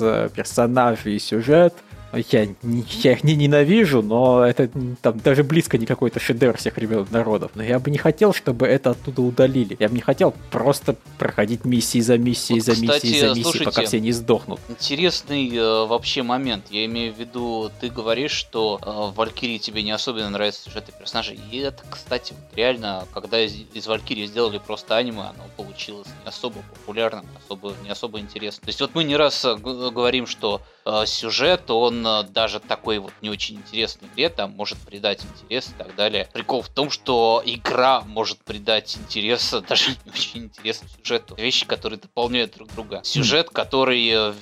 [0.00, 1.74] нравятся персонажи и сюжет.
[2.12, 4.68] Я, я их не ненавижу, но это
[5.00, 7.52] там даже близко не какой-то шедевр всех времен народов.
[7.54, 9.76] Но я бы не хотел, чтобы это оттуда удалили.
[9.78, 13.42] Я бы не хотел просто проходить миссии за миссией, вот, за кстати, миссией, за миссией,
[13.44, 14.60] слушайте, пока все не сдохнут.
[14.68, 16.66] Интересный э, вообще момент.
[16.70, 20.92] Я имею в виду, ты говоришь, что э, в Валькирии тебе не особенно нравятся сюжеты
[20.92, 21.38] персонажей.
[21.50, 26.28] И это, кстати, вот реально, когда из, из Валькирии сделали просто аниме, оно получилось не
[26.28, 28.64] особо популярным, особо, не особо интересным.
[28.64, 30.60] То есть вот мы не раз э, говорим, что
[31.06, 35.72] сюжет, он э, даже такой вот не очень интересный игре, там может придать интерес и
[35.72, 36.28] так далее.
[36.32, 41.34] Прикол в том, что игра может придать интерес даже не очень интересному сюжету.
[41.36, 43.00] Вещи, которые дополняют друг друга.
[43.04, 44.34] Сюжет, который э,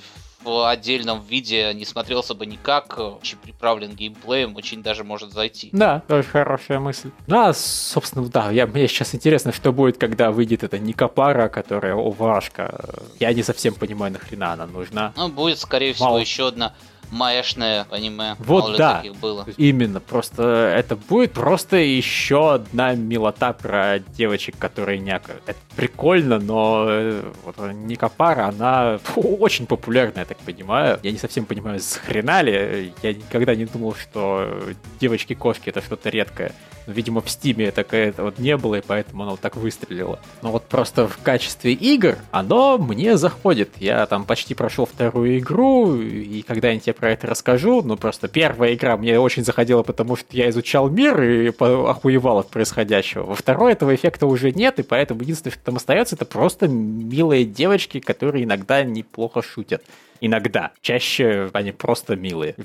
[0.43, 5.69] в отдельном виде не смотрелся бы никак, очень приправлен геймплеем, очень даже может зайти.
[5.71, 7.11] Да, тоже хорошая мысль.
[7.27, 11.95] Ну, а, собственно, да, я, мне сейчас интересно, что будет, когда выйдет эта Никопара, которая
[11.95, 12.89] овашка.
[13.19, 15.13] Я не совсем понимаю, нахрена она нужна.
[15.15, 16.19] Ну, будет, скорее всего, Мало...
[16.19, 16.73] еще одна
[17.11, 18.35] маешное аниме.
[18.39, 19.45] Вот Мало да, было.
[19.57, 19.99] именно.
[19.99, 25.41] Просто это будет просто еще одна милота про девочек, которые някают.
[25.45, 30.99] Это прикольно, но э, вот Никопара, она очень популярна, я так понимаю.
[31.03, 32.93] Я не совсем понимаю, с хрена ли.
[33.01, 34.61] Я никогда не думал, что
[34.99, 36.53] девочки-кошки это что-то редкое.
[36.89, 40.19] Видимо, в Стиме это вот не было, и поэтому оно так выстрелило.
[40.41, 43.69] Но вот просто в качестве игр оно мне заходит.
[43.77, 47.81] Я там почти прошел вторую игру, и когда-нибудь я про это расскажу.
[47.81, 52.49] Ну, просто первая игра мне очень заходила, потому что я изучал мир и охуевал от
[52.49, 53.23] происходящего.
[53.23, 57.45] Во второй этого эффекта уже нет, и поэтому единственное, что там остается, это просто милые
[57.45, 59.83] девочки, которые иногда неплохо шутят.
[60.21, 60.71] Иногда.
[60.81, 62.55] Чаще они просто милые.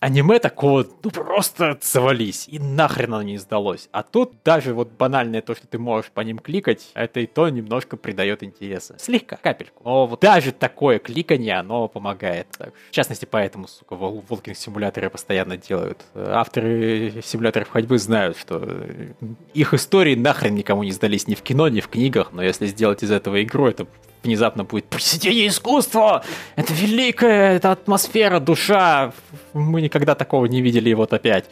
[0.00, 2.48] Аниме такого, ну просто завались.
[2.48, 3.88] И нахрен оно не сдалось.
[3.92, 7.48] А тут даже вот банальное то, что ты можешь по ним кликать, это и то
[7.48, 8.96] немножко придает интереса.
[8.98, 9.82] Слегка, капельку.
[9.84, 12.46] Но вот даже такое кликание, оно помогает.
[12.58, 15.98] Так, в частности, поэтому, сука, волкинг симуляторы постоянно делают.
[16.14, 18.86] Авторы симуляторов ходьбы знают, что
[19.54, 23.02] их истории нахрен никому не сдались ни в кино, ни в книгах, но если сделать
[23.02, 23.86] из этого игру, это
[24.22, 26.24] внезапно будет произведение искусства,
[26.56, 29.12] это великая, это атмосфера, душа.
[29.52, 31.46] Мы никогда такого не видели, и вот опять.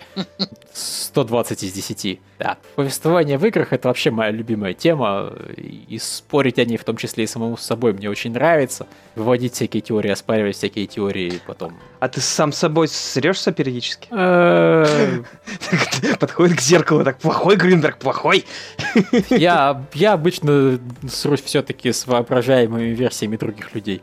[0.73, 2.21] 120 из 10.
[2.41, 2.57] Да.
[2.75, 7.25] Повествование в играх это вообще моя любимая тема, и спорить о ней, в том числе
[7.25, 8.87] и самому с собой, мне очень нравится.
[9.15, 11.75] Выводить всякие теории, оспаривать всякие теории потом.
[11.99, 14.09] А ты сам с собой срешься периодически?
[14.21, 15.23] Э,
[16.21, 18.45] Подходит к зеркалу, так плохой Гринберг, плохой.
[19.31, 20.79] Я, я обычно
[21.11, 24.01] срусь все-таки с воображаемыми версиями других людей.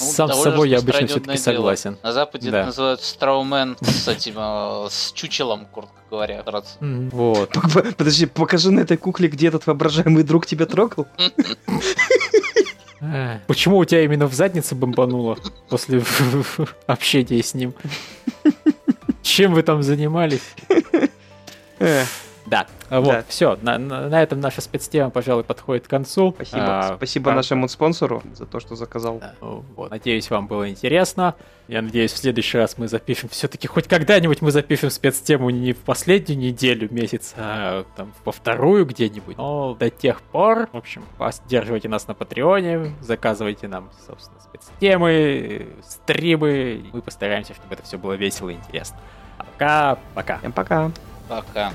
[0.00, 1.98] Ну, Сам с собой я обычно все-таки согласен.
[2.02, 2.58] На Западе да.
[2.58, 6.44] это называют страумен с этим, э, с чучелом, коротко говоря.
[6.80, 7.50] Вот.
[7.96, 11.06] Подожди, покажи на этой кукле, где этот воображаемый друг тебя трогал.
[13.46, 15.38] Почему у тебя именно в заднице бомбануло
[15.68, 16.02] после
[16.86, 17.74] общения с ним?
[19.22, 20.54] Чем вы там занимались?
[22.46, 23.24] Да, вот, да.
[23.28, 26.32] все, на, на, на этом наша спецтема, пожалуй, подходит к концу.
[26.34, 29.18] Спасибо, а, спасибо а, нашему спонсору за то, что заказал.
[29.18, 29.90] Да, вот.
[29.90, 31.34] Надеюсь, вам было интересно.
[31.68, 35.78] Я надеюсь, в следующий раз мы запишем все-таки хоть когда-нибудь мы запишем спецтему не в
[35.78, 39.38] последнюю неделю, месяц, а там во вторую где-нибудь.
[39.38, 46.84] Но до тех пор, в общем, поддерживайте нас на Патреоне, заказывайте нам, собственно, спецтемы, стримы.
[46.92, 48.98] Мы постараемся, чтобы это все было весело и интересно.
[49.38, 50.38] А пока, пока.
[50.38, 50.90] Всем пока.
[51.28, 51.72] Пока.